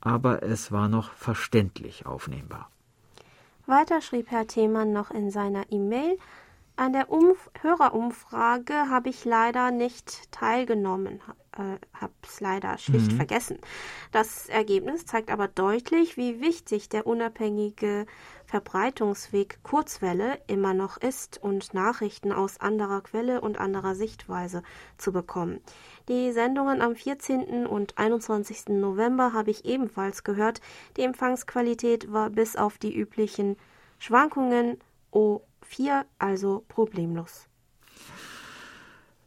aber 0.00 0.42
es 0.42 0.72
war 0.72 0.88
noch 0.88 1.12
verständlich 1.12 2.06
aufnehmbar. 2.06 2.70
Weiter 3.66 4.00
schrieb 4.00 4.30
Herr 4.30 4.46
Themann 4.46 4.94
noch 4.94 5.10
in 5.10 5.30
seiner 5.30 5.70
E-Mail, 5.70 6.16
an 6.76 6.92
der 6.92 7.10
Umf 7.10 7.50
Hörerumfrage 7.60 8.90
habe 8.90 9.08
ich 9.08 9.24
leider 9.24 9.70
nicht 9.70 10.32
teilgenommen, 10.32 11.20
äh, 11.52 11.78
habe 11.92 12.12
es 12.24 12.40
leider 12.40 12.78
schlicht 12.78 13.12
mhm. 13.12 13.16
vergessen. 13.16 13.58
Das 14.10 14.48
Ergebnis 14.48 15.06
zeigt 15.06 15.30
aber 15.30 15.46
deutlich, 15.46 16.16
wie 16.16 16.40
wichtig 16.40 16.88
der 16.88 17.06
unabhängige 17.06 18.06
Verbreitungsweg 18.46 19.60
Kurzwelle 19.62 20.40
immer 20.48 20.74
noch 20.74 20.96
ist 20.96 21.40
und 21.42 21.74
Nachrichten 21.74 22.32
aus 22.32 22.60
anderer 22.60 23.02
Quelle 23.02 23.40
und 23.40 23.58
anderer 23.58 23.94
Sichtweise 23.94 24.64
zu 24.98 25.12
bekommen. 25.12 25.60
Die 26.08 26.32
Sendungen 26.32 26.82
am 26.82 26.96
14. 26.96 27.66
und 27.66 27.98
21. 27.98 28.70
November 28.70 29.32
habe 29.32 29.52
ich 29.52 29.64
ebenfalls 29.64 30.24
gehört. 30.24 30.60
Die 30.96 31.02
Empfangsqualität 31.02 32.12
war 32.12 32.30
bis 32.30 32.56
auf 32.56 32.78
die 32.78 32.94
üblichen 32.94 33.56
Schwankungen 33.98 34.78
oh 35.14 35.40
4 35.64 36.04
also 36.18 36.64
problemlos. 36.68 37.48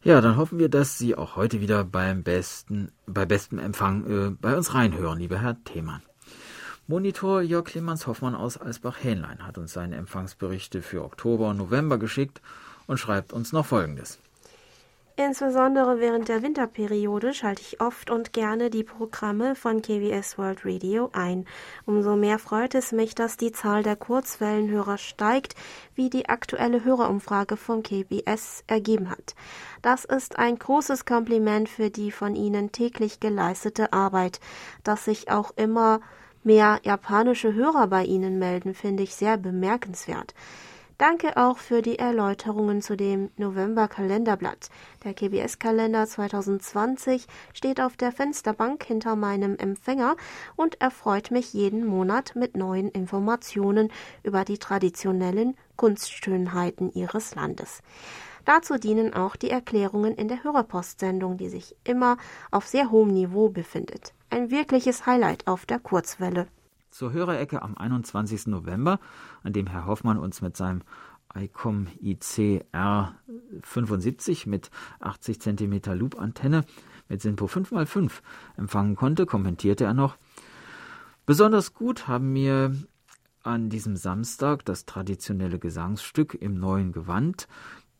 Ja, 0.04 0.21
dann 0.21 0.38
hoffen 0.38 0.60
wir, 0.60 0.69
dass 0.69 0.97
Sie 0.97 1.15
auch 1.15 1.36
heute 1.36 1.60
wieder 1.60 1.84
beim 1.84 2.23
besten, 2.23 2.91
bei 3.08 3.26
bestem 3.26 3.60
Empfang 3.60 4.06
äh, 4.06 4.30
bei 4.30 4.56
uns 4.56 4.73
reinhören, 4.73 5.19
lieber 5.19 5.39
Herr 5.39 5.62
Themann. 5.63 6.02
Monitor 6.89 7.41
Jörg 7.41 7.65
Clemens 7.65 8.08
Hoffmann 8.08 8.34
aus 8.34 8.58
Alsbach-Hähnlein 8.58 9.45
hat 9.45 9.58
uns 9.58 9.73
seine 9.73 9.97
Empfangsberichte 9.97 10.82
für 10.82 11.04
Oktober 11.04 11.50
und 11.50 11.58
November 11.58 11.97
geschickt 11.97 12.41
und 12.86 12.97
schreibt 12.97 13.34
uns 13.34 13.52
noch 13.52 13.65
Folgendes. 13.65 14.19
Insbesondere 15.19 15.99
während 15.99 16.27
der 16.27 16.43
Winterperiode 16.43 17.34
schalte 17.34 17.63
ich 17.63 17.82
oft 17.82 18.12
und 18.12 18.34
gerne 18.34 18.69
die 18.69 18.84
Programme 18.84 19.56
von 19.56 19.82
KBS 19.82 20.38
World 20.38 20.63
Radio 20.63 21.10
ein. 21.12 21.47
Umso 21.88 22.15
mehr 22.15 22.38
freut 22.38 22.75
es 22.75 22.91
mich, 22.91 23.15
dass 23.15 23.36
die 23.36 23.51
Zahl 23.51 23.82
der 23.82 23.95
Kurzwellenhörer 23.95 24.99
steigt, 24.99 25.56
wie 25.95 26.12
die 26.12 26.30
aktuelle 26.30 26.84
Hörerumfrage 26.84 27.58
von 27.58 27.82
KBS 27.82 28.63
ergeben 28.67 29.10
hat. 29.10 29.34
Das 29.82 30.06
ist 30.06 30.38
ein 30.38 30.60
großes 30.60 31.06
Kompliment 31.06 31.67
für 31.67 31.89
die 31.89 32.12
von 32.12 32.36
Ihnen 32.36 32.71
täglich 32.71 33.19
geleistete 33.19 33.93
Arbeit. 33.93 34.39
Dass 34.84 35.06
sich 35.06 35.32
auch 35.32 35.49
immer 35.56 35.99
mehr 36.43 36.80
japanische 36.84 37.56
Hörer 37.56 37.88
bei 37.88 38.03
Ihnen 38.03 38.38
melden, 38.38 38.75
finde 38.75 39.01
ich 39.01 39.15
sehr 39.15 39.38
bemerkenswert. 39.38 40.36
Danke 40.98 41.38
auch 41.38 41.60
für 41.60 41.84
die 41.84 42.00
Erläuterungen 42.00 42.82
zu 42.82 42.98
dem 42.98 43.30
November-Kalenderblatt. 43.38 44.70
Der 45.04 45.14
KBS-Kalender 45.14 46.08
2020 46.08 47.28
steht 47.54 47.80
auf 47.80 47.98
der 47.98 48.12
Fensterbank 48.12 48.84
hinter 48.84 49.16
meinem 49.16 49.58
Empfänger 49.58 50.16
und 50.56 50.82
erfreut 50.82 51.30
mich 51.30 51.54
jeden 51.54 51.86
Monat 51.86 52.36
mit 52.36 52.58
neuen 52.58 52.90
Informationen 52.90 53.92
über 54.24 54.44
die 54.44 54.58
traditionellen 54.58 55.56
Kunstschönheiten 55.76 56.92
ihres 56.92 57.36
Landes. 57.36 57.84
Dazu 58.46 58.80
dienen 58.80 59.14
auch 59.14 59.36
die 59.36 59.52
Erklärungen 59.52 60.16
in 60.16 60.28
der 60.28 60.44
Hörerpostsendung, 60.44 61.38
die 61.38 61.50
sich 61.50 61.76
immer 61.84 62.18
auf 62.50 62.66
sehr 62.66 62.90
hohem 62.90 63.14
Niveau 63.14 63.50
befindet. 63.50 64.14
Ein 64.32 64.50
wirkliches 64.50 65.06
Highlight 65.06 65.46
auf 65.46 65.68
der 65.68 65.78
Kurzwelle 65.78 66.48
zur 66.98 67.14
Hörerecke 67.14 67.62
am 67.62 67.78
21. 67.78 68.48
November, 68.48 69.00
an 69.44 69.54
dem 69.54 69.68
Herr 69.68 69.86
Hoffmann 69.86 70.18
uns 70.18 70.42
mit 70.42 70.58
seinem 70.58 70.82
ICOM 71.36 71.88
ICR 72.02 73.14
75 73.62 74.48
mit 74.48 74.72
80 75.00 75.40
cm 75.40 75.82
Loop-Antenne 75.94 76.66
mit 77.08 77.22
SINPO 77.22 77.46
5x5 77.46 78.12
empfangen 78.58 78.96
konnte, 78.96 79.26
kommentierte 79.26 79.84
er 79.84 79.94
noch, 79.94 80.18
Besonders 81.28 81.74
gut 81.74 82.08
haben 82.08 82.32
mir 82.32 82.74
an 83.44 83.70
diesem 83.70 83.98
Samstag 83.98 84.64
das 84.64 84.86
traditionelle 84.86 85.60
Gesangsstück 85.60 86.34
im 86.34 86.58
neuen 86.58 86.94
Gewand 86.94 87.50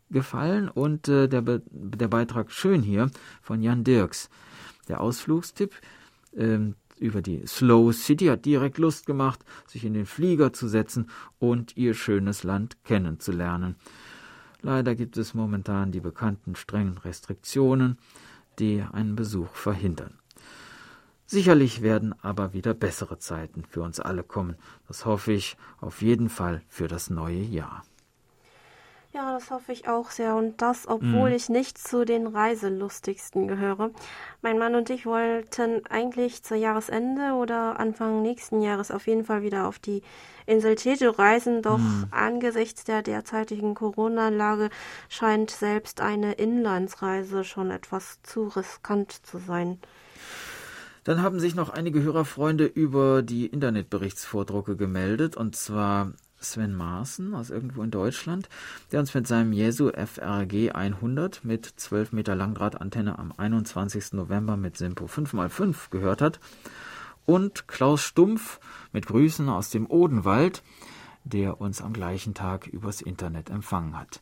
gefallen 0.10 0.70
und 0.70 1.10
äh, 1.10 1.28
der, 1.28 1.42
Be 1.42 1.62
der 1.70 2.08
Beitrag 2.08 2.52
Schön 2.52 2.82
hier 2.82 3.12
von 3.42 3.62
Jan 3.62 3.84
Dirks. 3.84 4.30
Der 4.88 5.02
Ausflugstipp, 5.02 5.76
ähm, 6.38 6.76
über 7.00 7.22
die 7.22 7.46
Slow 7.46 7.94
City 7.94 8.26
hat 8.26 8.46
direkt 8.46 8.78
Lust 8.78 9.06
gemacht, 9.06 9.44
sich 9.68 9.86
in 9.86 9.94
den 9.94 10.06
Flieger 10.06 10.54
zu 10.54 10.68
setzen 10.68 11.10
und 11.40 11.76
ihr 11.78 11.94
schönes 11.94 12.44
Land 12.44 12.84
kennenzulernen. 12.84 13.76
Leider 14.62 14.96
gibt 14.96 15.18
es 15.18 15.34
momentan 15.34 15.92
die 15.92 16.00
bekannten 16.00 16.56
strengen 16.56 16.98
Restriktionen, 16.98 17.98
die 18.60 18.84
einen 18.92 19.16
Besuch 19.16 19.54
verhindern. 19.54 20.18
Sicherlich 21.26 21.82
werden 21.82 22.16
aber 22.24 22.54
wieder 22.54 22.74
bessere 22.74 23.20
Zeiten 23.20 23.66
für 23.66 23.82
uns 23.82 24.00
alle 24.00 24.24
kommen. 24.24 24.56
Das 24.88 25.06
hoffe 25.06 25.34
ich 25.34 25.58
auf 25.80 26.02
jeden 26.02 26.30
Fall 26.30 26.62
für 26.70 26.88
das 26.88 27.10
neue 27.10 27.42
Jahr. 27.42 27.84
Ja, 29.17 29.34
das 29.34 29.49
hoffe 29.49 29.71
ich 29.71 29.88
auch 29.88 30.12
sehr. 30.12 30.36
Und 30.36 30.62
das, 30.62 30.88
obwohl 30.88 31.30
mhm. 31.30 31.36
ich 31.36 31.49
nicht 31.49 31.80
zu 31.80 32.06
den 32.06 32.27
Reiselustigsten 32.27 33.47
gehöre. 33.47 33.89
Mein 34.43 34.60
Mann 34.60 34.75
und 34.75 34.91
ich 34.91 35.08
wollten 35.08 35.84
eigentlich 35.88 36.43
zur 36.43 36.58
Jahresende 36.58 37.34
oder 37.34 37.80
Anfang 37.80 38.21
nächsten 38.21 38.62
Jahres 38.62 38.91
auf 38.91 39.08
jeden 39.08 39.25
Fall 39.25 39.41
wieder 39.41 39.67
auf 39.67 39.80
die 39.80 40.03
Insel 40.45 40.75
Jeju 40.77 41.10
reisen. 41.10 41.63
Doch 41.63 41.80
mhm. 41.80 42.06
angesichts 42.12 42.84
der 42.84 43.01
derzeitigen 43.01 43.73
Corona-Lage 43.73 44.69
scheint 45.10 45.49
selbst 45.49 45.99
eine 45.99 46.34
Inlandsreise 46.34 47.43
schon 47.43 47.71
etwas 47.71 48.21
zu 48.21 48.43
riskant 48.49 49.12
zu 49.25 49.39
sein. 49.39 49.80
Dann 51.06 51.23
haben 51.23 51.39
sich 51.39 51.56
noch 51.56 51.71
einige 51.71 52.03
Hörerfreunde 52.03 52.65
über 52.65 53.23
die 53.23 53.47
Internetberichtsvordrucke 53.47 54.75
gemeldet, 54.75 55.36
und 55.38 55.56
zwar 55.56 56.12
Sven 56.39 56.76
Maaßen 56.76 57.34
aus 57.34 57.50
irgendwo 57.50 57.82
in 57.84 57.91
Deutschland, 57.91 58.50
der 58.91 59.00
uns 59.00 59.13
mit 59.13 59.28
seinem 59.28 59.54
Jesu 59.54 59.89
FRG 59.89 60.71
100 60.71 61.43
mit 61.43 61.65
12 61.65 62.13
Meter 62.13 62.36
Langdrahtantenne 62.36 63.17
am 63.17 63.34
21. 63.36 64.13
November 64.13 64.58
mit 64.58 64.78
Simpo 64.78 65.06
5x5 65.06 65.89
gehört 65.89 66.21
hat. 66.21 66.39
Und 67.26 67.67
Klaus 67.67 68.02
Stumpf 68.02 68.60
mit 68.93 69.08
Grüßen 69.08 69.50
aus 69.50 69.69
dem 69.69 69.89
Odenwald, 69.89 70.63
der 71.26 71.60
uns 71.60 71.82
am 71.82 71.93
gleichen 71.93 72.34
Tag 72.34 72.67
übers 72.67 73.02
Internet 73.02 73.50
empfangen 73.50 74.00
hat. 74.00 74.21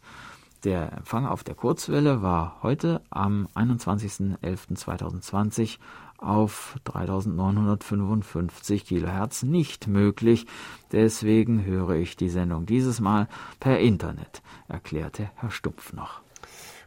Der 0.63 0.93
Empfang 0.93 1.27
auf 1.27 1.43
der 1.43 1.53
Kurzwelle 1.53 2.23
war 2.23 2.63
heute 2.63 3.03
am 3.11 3.47
21.11.2020 3.53 5.77
auf 6.17 6.75
3955 6.85 8.85
Kilohertz 8.85 9.43
nicht 9.43 9.87
möglich. 9.87 10.45
Deswegen 10.91 11.65
höre 11.65 11.95
ich 11.95 12.15
die 12.15 12.29
Sendung 12.29 12.65
dieses 12.65 12.99
Mal 12.99 13.27
per 13.59 13.79
Internet, 13.79 14.41
erklärte 14.67 15.29
Herr 15.35 15.51
Stumpf 15.51 15.93
noch. 15.93 16.21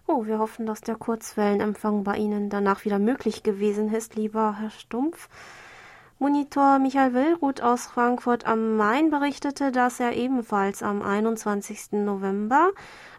Oh, 0.06 0.24
wir 0.24 0.38
hoffen, 0.38 0.64
dass 0.64 0.80
der 0.80 0.96
Kurzwellenempfang 0.96 2.02
bei 2.02 2.16
Ihnen 2.16 2.48
danach 2.48 2.86
wieder 2.86 2.98
möglich 2.98 3.42
gewesen 3.42 3.92
ist, 3.92 4.16
lieber 4.16 4.56
Herr 4.58 4.70
Stumpf. 4.70 5.28
Monitor 6.20 6.80
Michael 6.80 7.14
Willruth 7.14 7.60
aus 7.60 7.86
Frankfurt 7.86 8.44
am 8.44 8.76
Main 8.76 9.10
berichtete, 9.10 9.70
dass 9.70 10.00
er 10.00 10.16
ebenfalls 10.16 10.82
am 10.82 11.00
21. 11.00 11.92
November 11.92 12.70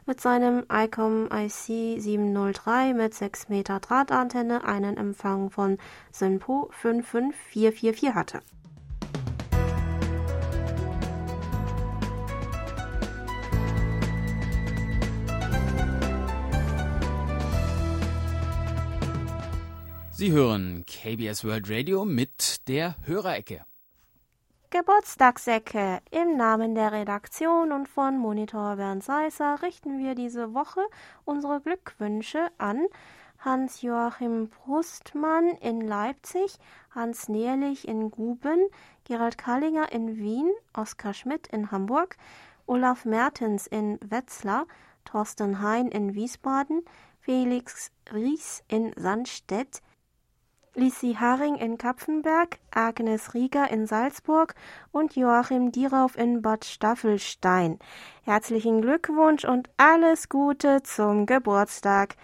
mit 0.09 0.19
seinem 0.19 0.65
ICOM 0.73 1.29
IC 1.31 2.01
703 2.01 2.95
mit 2.95 3.13
6 3.13 3.47
Meter 3.49 3.79
Drahtantenne 3.79 4.63
einen 4.63 4.97
Empfang 4.97 5.51
von 5.51 5.77
SINPO 6.11 6.71
55444 6.71 8.15
hatte. 8.15 8.39
Sie 20.09 20.31
hören 20.31 20.85
KBS 20.87 21.45
World 21.45 21.69
Radio 21.69 22.03
mit 22.03 22.67
der 22.67 22.95
Hörerecke. 23.05 23.68
Geburtstagsecke. 24.71 25.99
Im 26.11 26.37
Namen 26.37 26.75
der 26.75 26.91
Redaktion 26.91 27.71
und 27.71 27.89
von 27.89 28.19
Monitor 28.19 28.75
Bernd 28.75 29.03
Seisser 29.03 29.63
richten 29.63 29.97
wir 29.97 30.13
diese 30.13 30.53
Woche 30.53 30.81
unsere 31.25 31.59
Glückwünsche 31.59 32.51
an 32.59 32.85
Hans-Joachim 33.39 34.49
Brustmann 34.49 35.47
in 35.59 35.81
Leipzig, 35.81 36.59
Hans 36.93 37.29
Nährlich 37.29 37.87
in 37.87 38.11
Guben, 38.11 38.59
Gerald 39.05 39.39
Kallinger 39.39 39.91
in 39.91 40.17
Wien, 40.17 40.51
Oskar 40.77 41.15
Schmidt 41.15 41.47
in 41.47 41.71
Hamburg, 41.71 42.17
Olaf 42.67 43.05
Mertens 43.05 43.65
in 43.65 43.97
Wetzlar, 44.07 44.67
Thorsten 45.03 45.63
Hein 45.63 45.87
in 45.87 46.13
Wiesbaden, 46.13 46.85
Felix 47.21 47.89
Ries 48.13 48.63
in 48.67 48.93
Sandstedt, 48.95 49.81
Lissi 50.75 51.15
Haring 51.19 51.55
in 51.55 51.77
Kapfenberg, 51.77 52.59
Agnes 52.71 53.33
Rieger 53.33 53.69
in 53.71 53.87
Salzburg 53.87 54.55
und 54.91 55.15
Joachim 55.15 55.71
Dierauf 55.71 56.17
in 56.17 56.41
Bad 56.41 56.63
Staffelstein. 56.63 57.79
Herzlichen 58.23 58.81
Glückwunsch 58.81 59.45
und 59.45 59.69
alles 59.77 60.29
Gute 60.29 60.83
zum 60.83 61.25
Geburtstag. 61.25 62.15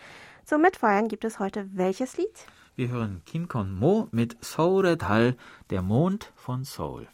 Zum 0.45 0.61
Mitfeiern 0.61 1.07
gibt 1.07 1.25
es 1.25 1.39
heute 1.39 1.67
welches 1.73 2.17
Lied? 2.17 2.45
Wir 2.75 2.89
hören 2.89 3.23
Kim 3.25 3.47
Kon 3.47 3.73
Mo 3.73 4.09
mit 4.11 4.37
Soul 4.43 4.97
Hall, 5.01 5.35
der 5.69 5.81
Mond 5.81 6.31
von 6.35 6.63
Seoul. 6.63 7.07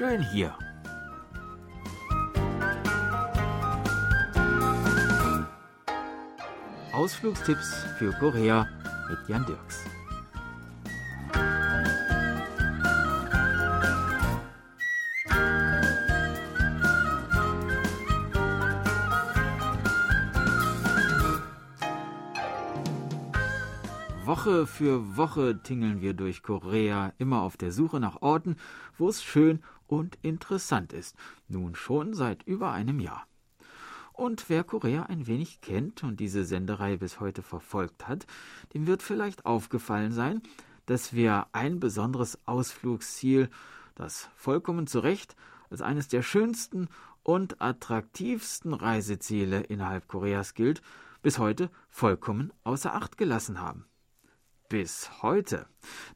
Schön 0.00 0.22
hier. 0.22 0.56
Ausflugstipps 6.90 7.84
für 7.98 8.10
Korea 8.12 8.66
mit 9.10 9.28
Jan 9.28 9.44
Dirks. 9.44 9.84
Woche 24.24 24.66
für 24.66 25.16
Woche 25.18 25.60
tingeln 25.62 26.00
wir 26.00 26.14
durch 26.14 26.42
Korea, 26.42 27.12
immer 27.18 27.42
auf 27.42 27.58
der 27.58 27.72
Suche 27.72 28.00
nach 28.00 28.22
Orten, 28.22 28.56
wo 28.96 29.10
es 29.10 29.22
schön 29.22 29.60
und 29.90 30.18
interessant 30.22 30.92
ist. 30.92 31.16
Nun 31.48 31.74
schon 31.74 32.14
seit 32.14 32.44
über 32.44 32.70
einem 32.70 33.00
Jahr. 33.00 33.26
Und 34.12 34.48
wer 34.48 34.62
Korea 34.62 35.04
ein 35.04 35.26
wenig 35.26 35.60
kennt 35.60 36.04
und 36.04 36.20
diese 36.20 36.44
Senderei 36.44 36.96
bis 36.96 37.18
heute 37.18 37.42
verfolgt 37.42 38.06
hat, 38.06 38.26
dem 38.72 38.86
wird 38.86 39.02
vielleicht 39.02 39.46
aufgefallen 39.46 40.12
sein, 40.12 40.42
dass 40.86 41.12
wir 41.12 41.46
ein 41.52 41.80
besonderes 41.80 42.38
Ausflugsziel, 42.46 43.50
das 43.96 44.28
vollkommen 44.36 44.86
zu 44.86 45.00
Recht 45.00 45.34
als 45.70 45.82
eines 45.82 46.06
der 46.06 46.22
schönsten 46.22 46.88
und 47.22 47.60
attraktivsten 47.60 48.74
Reiseziele 48.74 49.60
innerhalb 49.60 50.06
Koreas 50.06 50.54
gilt, 50.54 50.82
bis 51.22 51.38
heute 51.38 51.70
vollkommen 51.88 52.52
außer 52.62 52.94
Acht 52.94 53.18
gelassen 53.18 53.60
haben 53.60 53.89
bis 54.70 55.10
heute. 55.22 55.66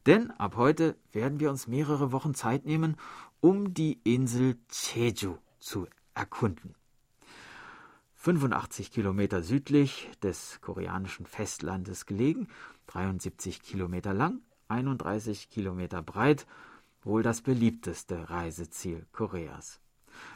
Denn 0.07 0.31
ab 0.31 0.55
heute 0.55 0.95
werden 1.11 1.39
wir 1.39 1.51
uns 1.51 1.67
mehrere 1.67 2.11
Wochen 2.11 2.33
Zeit 2.33 2.65
nehmen, 2.65 2.97
um 3.41 3.75
die 3.75 3.99
Insel 4.03 4.57
Jeju 4.71 5.37
zu 5.59 5.87
erkunden. 6.15 6.73
85 8.15 8.91
Kilometer 8.91 9.43
südlich 9.43 10.09
des 10.23 10.59
koreanischen 10.61 11.27
Festlandes 11.27 12.07
gelegen, 12.07 12.47
73 12.87 13.61
Kilometer 13.61 14.15
lang, 14.15 14.41
31 14.69 15.49
Kilometer 15.49 16.01
breit, 16.01 16.47
wohl 17.03 17.21
das 17.21 17.41
beliebteste 17.41 18.29
Reiseziel 18.31 19.05
Koreas. 19.11 19.79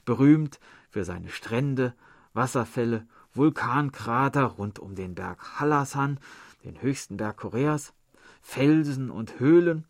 Berühmt 0.06 0.60
für 0.90 1.06
seine 1.06 1.30
Strände, 1.30 1.96
Wasserfälle, 2.34 3.08
Vulkankrater 3.34 4.44
rund 4.44 4.78
um 4.78 4.94
den 4.94 5.16
Berg 5.16 5.60
Hallasan, 5.60 6.20
den 6.64 6.82
höchsten 6.82 7.18
Berg 7.18 7.38
Koreas, 7.38 7.94
Felsen 8.42 9.12
und 9.12 9.40
Höhlen, 9.40 9.86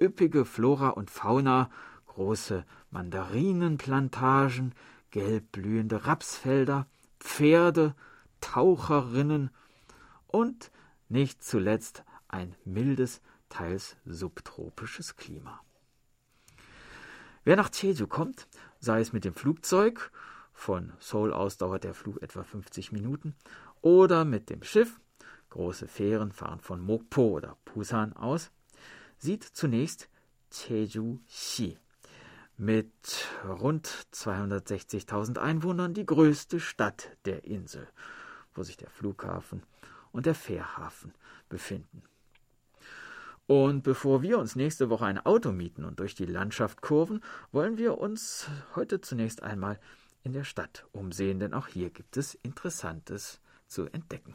üppige 0.00 0.44
Flora 0.44 0.90
und 0.90 1.10
Fauna, 1.10 1.70
große 2.06 2.64
Mandarinenplantagen, 2.90 4.74
gelb 5.10 5.52
blühende 5.52 6.06
Rapsfelder, 6.06 6.86
Pferde, 7.20 7.94
Taucherinnen 8.40 9.50
und 10.26 10.70
nicht 11.08 11.44
zuletzt 11.44 12.04
ein 12.28 12.54
mildes, 12.64 13.20
teils 13.48 13.96
subtropisches 14.04 15.16
Klima. 15.16 15.60
Wer 17.44 17.56
nach 17.56 17.70
Jeju 17.72 18.06
kommt, 18.06 18.48
sei 18.78 19.00
es 19.00 19.12
mit 19.12 19.24
dem 19.24 19.34
Flugzeug, 19.34 20.10
von 20.52 20.92
Seoul 21.00 21.32
aus 21.32 21.56
dauert 21.56 21.84
der 21.84 21.94
Flug 21.94 22.22
etwa 22.22 22.44
50 22.44 22.92
Minuten, 22.92 23.34
oder 23.80 24.24
mit 24.24 24.48
dem 24.48 24.62
Schiff, 24.62 25.00
große 25.52 25.86
Fähren 25.86 26.32
fahren 26.32 26.60
von 26.60 26.80
Mokpo 26.80 27.28
oder 27.28 27.58
Busan 27.66 28.14
aus, 28.14 28.50
sieht 29.18 29.44
zunächst 29.44 30.08
Jeju-si 30.50 31.78
mit 32.56 32.92
rund 33.46 33.86
260.000 34.14 35.38
Einwohnern 35.38 35.92
die 35.92 36.06
größte 36.06 36.58
Stadt 36.58 37.10
der 37.26 37.44
Insel, 37.44 37.86
wo 38.54 38.62
sich 38.62 38.78
der 38.78 38.88
Flughafen 38.88 39.62
und 40.10 40.24
der 40.24 40.34
Fährhafen 40.34 41.12
befinden. 41.50 42.02
Und 43.46 43.82
bevor 43.82 44.22
wir 44.22 44.38
uns 44.38 44.56
nächste 44.56 44.88
Woche 44.88 45.04
ein 45.04 45.18
Auto 45.18 45.52
mieten 45.52 45.84
und 45.84 46.00
durch 46.00 46.14
die 46.14 46.24
Landschaft 46.24 46.80
kurven, 46.80 47.22
wollen 47.50 47.76
wir 47.76 47.98
uns 47.98 48.48
heute 48.74 49.02
zunächst 49.02 49.42
einmal 49.42 49.78
in 50.22 50.32
der 50.32 50.44
Stadt 50.44 50.86
umsehen, 50.92 51.40
denn 51.40 51.52
auch 51.52 51.66
hier 51.66 51.90
gibt 51.90 52.16
es 52.16 52.34
Interessantes 52.36 53.40
zu 53.66 53.84
entdecken. 53.86 54.34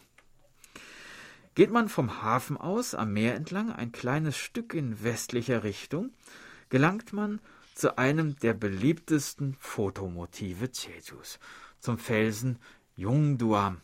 Geht 1.57 1.71
man 1.71 1.89
vom 1.89 2.21
Hafen 2.21 2.55
aus 2.55 2.93
am 2.93 3.13
Meer 3.13 3.33
entlang 3.33 3.71
ein 3.71 3.91
kleines 3.91 4.37
Stück 4.37 4.75
in 4.75 5.01
westlicher 5.01 5.63
Richtung, 5.63 6.11
gelangt 6.69 7.13
man 7.13 7.41
zu 7.73 7.97
einem 7.97 8.37
der 8.37 8.53
beliebtesten 8.53 9.55
Fotomotive 9.59 10.69
Jejus, 10.71 11.39
zum 11.79 11.97
Felsen 11.97 12.59
Jungduam, 12.95 13.81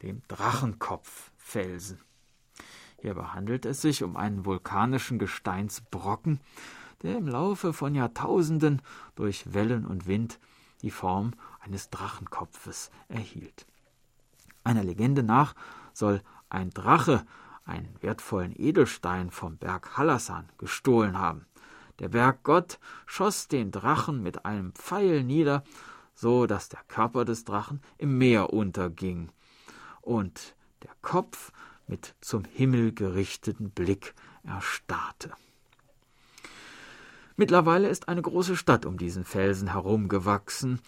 dem 0.00 0.22
Drachenkopffelsen. 0.28 2.00
Hierbei 3.02 3.24
handelt 3.24 3.66
es 3.66 3.82
sich 3.82 4.02
um 4.02 4.16
einen 4.16 4.46
vulkanischen 4.46 5.18
Gesteinsbrocken, 5.18 6.40
der 7.02 7.18
im 7.18 7.28
Laufe 7.28 7.74
von 7.74 7.94
Jahrtausenden 7.94 8.80
durch 9.14 9.52
Wellen 9.52 9.84
und 9.84 10.06
Wind 10.06 10.40
die 10.80 10.90
Form 10.90 11.32
eines 11.60 11.90
Drachenkopfes 11.90 12.90
erhielt. 13.08 13.66
Einer 14.62 14.84
Legende 14.84 15.22
nach 15.22 15.54
soll 15.92 16.22
ein 16.48 16.70
Drache 16.70 17.24
einen 17.64 17.94
wertvollen 18.00 18.52
Edelstein 18.56 19.30
vom 19.30 19.56
Berg 19.56 19.96
Hallasan 19.96 20.48
gestohlen 20.58 21.18
haben. 21.18 21.46
Der 21.98 22.08
Berggott 22.08 22.78
schoss 23.06 23.48
den 23.48 23.70
Drachen 23.70 24.22
mit 24.22 24.44
einem 24.44 24.72
Pfeil 24.72 25.22
nieder, 25.22 25.64
so 26.14 26.46
dass 26.46 26.68
der 26.68 26.80
Körper 26.88 27.24
des 27.24 27.44
Drachen 27.44 27.80
im 27.98 28.18
Meer 28.18 28.52
unterging 28.52 29.30
und 30.00 30.54
der 30.82 30.92
Kopf 31.02 31.52
mit 31.86 32.14
zum 32.20 32.44
Himmel 32.44 32.92
gerichteten 32.92 33.70
Blick 33.70 34.14
erstarrte. 34.42 35.32
Mittlerweile 37.36 37.88
ist 37.88 38.08
eine 38.08 38.22
große 38.22 38.56
Stadt 38.56 38.86
um 38.86 38.96
diesen 38.96 39.24
Felsen 39.24 39.72
herumgewachsen, 39.72 40.80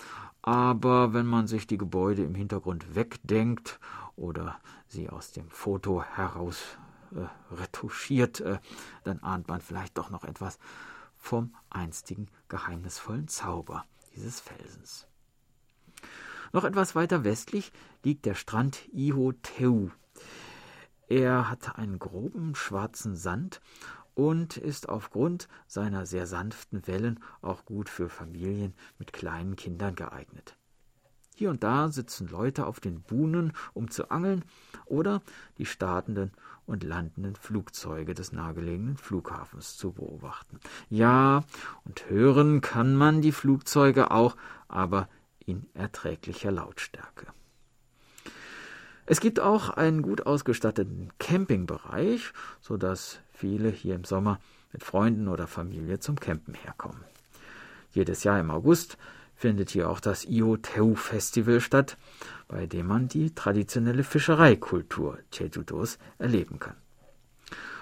aber 0.43 1.13
wenn 1.13 1.27
man 1.27 1.49
sich 1.49 1.67
die 1.67 1.79
Gebäude 1.79 2.23
im 2.23 2.37
Hintergrund 2.37 2.95
wegdenkt 2.95 3.81
oder 4.17 4.61
sie 4.89 5.09
aus 5.09 5.33
dem 5.33 5.49
Foto 5.51 6.03
heraus 6.03 6.79
äh, 7.15 7.55
retuschiert, 7.55 8.41
äh, 8.41 8.59
dann 9.05 9.23
ahnt 9.23 9.49
man 9.49 9.61
vielleicht 9.61 9.97
doch 9.99 10.11
noch 10.11 10.25
etwas 10.25 10.59
vom 11.17 11.55
einstigen 11.71 12.29
geheimnisvollen 12.49 13.29
Zauber 13.29 13.85
dieses 14.15 14.41
Felsens. 14.41 15.07
Noch 16.53 16.65
etwas 16.65 16.95
weiter 16.95 17.25
westlich 17.25 17.73
liegt 18.05 18.25
der 18.25 18.35
Strand 18.35 18.89
Iho 18.93 19.33
Teu. 19.33 19.89
Er 21.09 21.51
hat 21.51 21.79
einen 21.79 21.99
groben 21.99 22.55
schwarzen 22.55 23.15
Sand 23.15 23.61
und 24.15 24.57
ist 24.57 24.89
aufgrund 24.89 25.49
seiner 25.67 26.07
sehr 26.07 26.27
sanften 26.27 26.87
Wellen 26.87 27.21
auch 27.43 27.65
gut 27.65 27.89
für 27.89 28.09
Familien 28.09 28.75
mit 28.99 29.13
kleinen 29.13 29.57
Kindern 29.57 29.95
geeignet. 29.95 30.57
Hier 31.39 31.51
und 31.51 31.63
da 31.63 31.89
sitzen 31.89 32.29
Leute 32.29 32.67
auf 32.67 32.81
den 32.81 33.03
Buhnen, 33.03 33.53
um 33.75 33.91
zu 33.91 34.11
angeln, 34.11 34.43
oder 34.87 35.21
die 35.59 35.67
startenden 35.67 36.31
und 36.65 36.83
landenden 36.83 37.37
Flugzeuge 37.37 38.15
des 38.15 38.33
nahegelegenen 38.33 38.97
Flughafens 38.97 39.77
zu 39.77 39.93
beobachten. 39.93 40.59
Ja, 40.89 41.45
und 41.85 42.09
hören 42.09 42.63
kann 42.63 42.97
man 42.97 43.21
die 43.21 43.33
Flugzeuge 43.33 44.11
auch, 44.13 44.35
aber 44.67 45.11
in 45.45 45.67
erträglicher 45.75 46.51
Lautstärke. 46.51 47.27
Es 49.05 49.21
gibt 49.21 49.39
auch 49.39 49.69
einen 49.69 50.01
gut 50.01 50.25
ausgestatteten 50.25 51.13
Campingbereich, 51.19 52.33
so 52.63 52.79
dass 52.79 53.21
viele 53.35 53.69
hier 53.69 53.95
im 53.95 54.05
Sommer 54.05 54.41
mit 54.73 54.83
Freunden 54.83 55.29
oder 55.29 55.47
Familie 55.47 55.99
zum 56.01 56.19
Campen 56.19 56.55
herkommen. 56.55 57.05
Jedes 57.93 58.25
Jahr 58.25 58.41
im 58.41 58.51
August 58.51 58.97
findet 59.37 59.71
hier 59.71 59.91
auch 59.91 60.01
das 60.01 60.25
Ioteu 60.25 60.95
Festival 60.95 61.61
statt, 61.61 61.97
bei 62.49 62.67
dem 62.67 62.87
man 62.87 63.09
die 63.09 63.35
traditionelle 63.35 64.03
Fischereikultur 64.03 65.19
Jeju-dos 65.33 65.99
erleben 66.19 66.59
kann. 66.59 66.77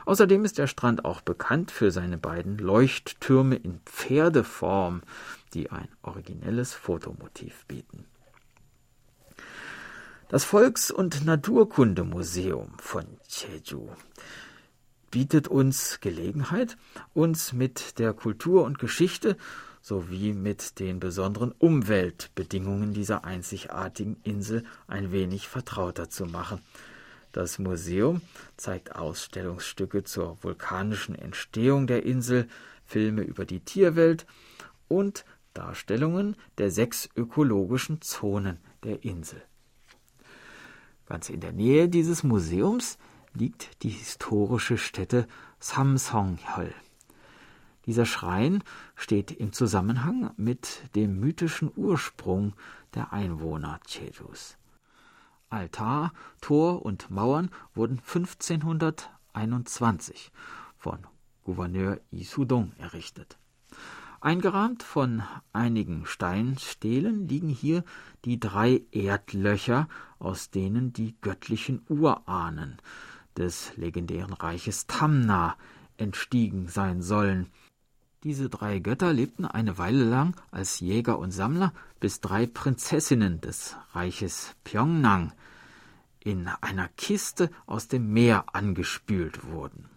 Außerdem 0.05 0.45
ist 0.45 0.59
der 0.59 0.67
Strand 0.67 1.05
auch 1.05 1.23
bekannt 1.23 1.71
für 1.71 1.91
seine 1.91 2.19
beiden 2.19 2.59
Leuchttürme 2.59 3.57
in 3.57 3.81
Pferdeform, 3.87 5.03
die 5.55 5.71
ein 5.71 5.89
originelles 6.03 6.75
Fotomotiv 6.75 7.65
bieten. 7.67 8.05
Das 10.29 10.45
Volks- 10.45 10.91
und 10.91 11.25
Naturkundemuseum 11.25 12.73
von 12.79 13.05
Jeju 13.29 13.89
bietet 15.11 15.49
uns 15.49 16.01
Gelegenheit, 16.01 16.77
uns 17.15 17.53
mit 17.53 17.99
der 17.99 18.13
Kultur 18.13 18.65
und 18.65 18.79
Geschichte 18.79 19.37
sowie 19.85 20.33
mit 20.33 20.81
den 20.81 20.99
besonderen 20.99 21.53
Umweltbedingungen 21.53 22.95
dieser 22.95 23.27
einzigartigen 23.27 24.17
Insel 24.23 24.65
ein 24.87 25.13
wenig 25.13 25.47
vertrauter 25.47 26.09
zu 26.09 26.25
machen. 26.25 26.63
Das 27.33 27.59
Museum 27.59 28.23
zeigt 28.57 28.97
Ausstellungsstücke 28.97 30.03
zur 30.03 30.43
vulkanischen 30.43 31.15
Entstehung 31.15 31.87
der 31.87 32.05
Insel, 32.05 32.49
Filme 32.87 33.21
über 33.25 33.45
die 33.45 33.61
Tierwelt 33.61 34.25
und 34.89 35.27
Darstellungen 35.53 36.37
der 36.57 36.71
sechs 36.71 37.11
ökologischen 37.15 38.01
Zonen 38.01 38.57
der 38.85 39.05
Insel. 39.05 39.43
Ganz 41.05 41.29
in 41.29 41.41
der 41.41 41.53
Nähe 41.53 41.91
dieses 41.91 42.23
Museums 42.23 42.97
liegt 43.35 43.83
die 43.83 43.91
historische 43.91 44.79
Stätte 44.79 45.27
Samsonghol. 45.61 46.73
Dieser 47.87 48.05
Schrein 48.07 48.65
steht 48.97 49.31
im 49.31 49.53
Zusammenhang 49.53 50.33
mit 50.37 50.83
dem 50.95 51.21
mythischen 51.21 51.71
Ursprung 51.77 52.55
der 52.95 53.13
Einwohner 53.13 53.79
Chejus. 53.87 54.57
Altar, 55.51 56.15
Tor 56.41 56.83
und 56.85 57.11
Mauern 57.11 57.51
wurden 57.75 57.99
1521 57.99 60.33
von 60.77 61.07
Gouverneur 61.45 62.01
Isudong 62.11 62.73
errichtet. 62.79 63.39
Eingerahmt 64.21 64.83
von 64.83 65.23
einigen 65.53 66.07
Steinstelen 66.07 67.29
liegen 67.29 67.51
hier 67.51 67.85
die 68.25 68.41
drei 68.41 68.81
Erdlöcher, 68.91 69.87
aus 70.19 70.51
denen 70.51 70.95
die 70.95 71.15
göttlichen 71.21 71.85
Urahnen 71.91 72.79
des 73.37 73.77
legendären 73.77 74.33
Reiches 74.33 74.87
Tamna 74.87 75.59
entstiegen 75.99 76.69
sein 76.69 77.03
sollen, 77.03 77.51
diese 78.25 78.49
drei 78.49 78.79
Götter 78.79 79.13
lebten 79.13 79.45
eine 79.45 79.77
Weile 79.77 80.05
lang 80.05 80.35
als 80.51 80.81
Jäger 80.81 81.19
und 81.19 81.31
Sammler, 81.31 81.75
bis 82.01 82.23
drei 82.23 82.47
Prinzessinnen 82.47 83.43
des 83.43 83.77
Reiches 83.93 84.57
Pyongnang 84.65 85.33
in 86.21 86.49
einer 86.63 86.89
Kiste 86.97 87.51
aus 87.67 87.87
dem 87.87 88.15
Meer 88.15 88.47
angespült 88.55 89.47
wurden. 89.47 89.91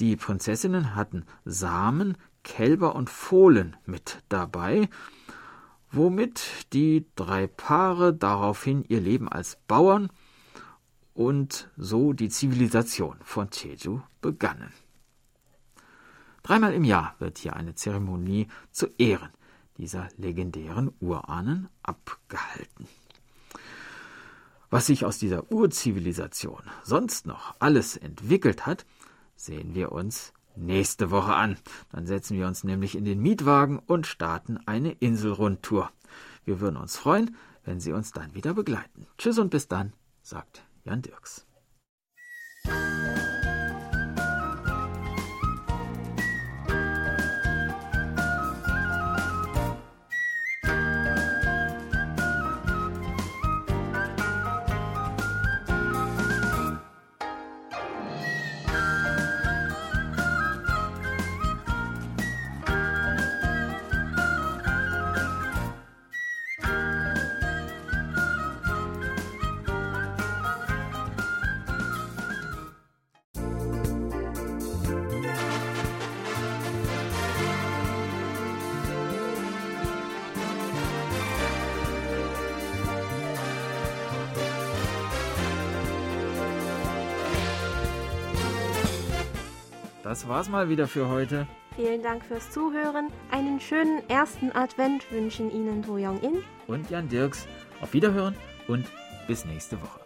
Die 0.00 0.16
Prinzessinnen 0.16 0.94
hatten 0.96 1.26
Samen, 1.44 2.16
Kälber 2.42 2.96
und 2.96 3.10
Fohlen 3.10 3.76
mit 3.84 4.22
dabei, 4.30 4.88
womit 5.92 6.72
die 6.72 7.04
drei 7.14 7.46
Paare 7.46 8.14
daraufhin 8.14 8.84
ihr 8.88 9.00
Leben 9.00 9.28
als 9.28 9.58
Bauern 9.68 10.08
und 11.12 11.70
so 11.76 12.14
die 12.14 12.30
Zivilisation 12.30 13.18
von 13.22 13.48
Jeju 13.52 14.00
begannen. 14.22 14.72
Dreimal 16.44 16.74
im 16.74 16.84
Jahr 16.84 17.16
wird 17.18 17.38
hier 17.38 17.56
eine 17.56 17.74
Zeremonie 17.74 18.48
zu 18.70 18.86
Ehren 18.98 19.30
dieser 19.78 20.08
legendären 20.18 20.92
Urahnen 21.00 21.68
abgehalten. 21.82 22.86
Was 24.70 24.86
sich 24.86 25.04
aus 25.04 25.18
dieser 25.18 25.50
Urzivilisation 25.50 26.62
sonst 26.82 27.26
noch 27.26 27.56
alles 27.58 27.96
entwickelt 27.96 28.66
hat, 28.66 28.84
sehen 29.36 29.74
wir 29.74 29.90
uns 29.90 30.32
nächste 30.54 31.10
Woche 31.10 31.34
an. 31.34 31.56
Dann 31.90 32.06
setzen 32.06 32.36
wir 32.36 32.46
uns 32.46 32.62
nämlich 32.62 32.94
in 32.94 33.06
den 33.06 33.20
Mietwagen 33.20 33.78
und 33.78 34.06
starten 34.06 34.58
eine 34.66 34.92
Inselrundtour. 34.92 35.90
Wir 36.44 36.60
würden 36.60 36.76
uns 36.76 36.96
freuen, 36.96 37.36
wenn 37.64 37.80
Sie 37.80 37.92
uns 37.92 38.12
dann 38.12 38.34
wieder 38.34 38.52
begleiten. 38.52 39.06
Tschüss 39.16 39.38
und 39.38 39.50
bis 39.50 39.66
dann, 39.66 39.94
sagt 40.22 40.62
Jan 40.84 41.00
Dirks. 41.00 41.46
Das 90.14 90.28
war's 90.28 90.48
mal 90.48 90.68
wieder 90.68 90.86
für 90.86 91.08
heute. 91.08 91.48
Vielen 91.74 92.00
Dank 92.00 92.24
fürs 92.24 92.48
Zuhören. 92.52 93.08
Einen 93.32 93.58
schönen 93.58 94.08
ersten 94.08 94.52
Advent 94.52 95.10
wünschen 95.10 95.50
Ihnen 95.50 95.82
Do 95.82 95.94
Young 95.94 96.20
In 96.20 96.44
und 96.68 96.88
Jan 96.88 97.08
Dirks. 97.08 97.48
Auf 97.80 97.94
Wiederhören 97.94 98.36
und 98.68 98.86
bis 99.26 99.44
nächste 99.44 99.82
Woche. 99.82 100.03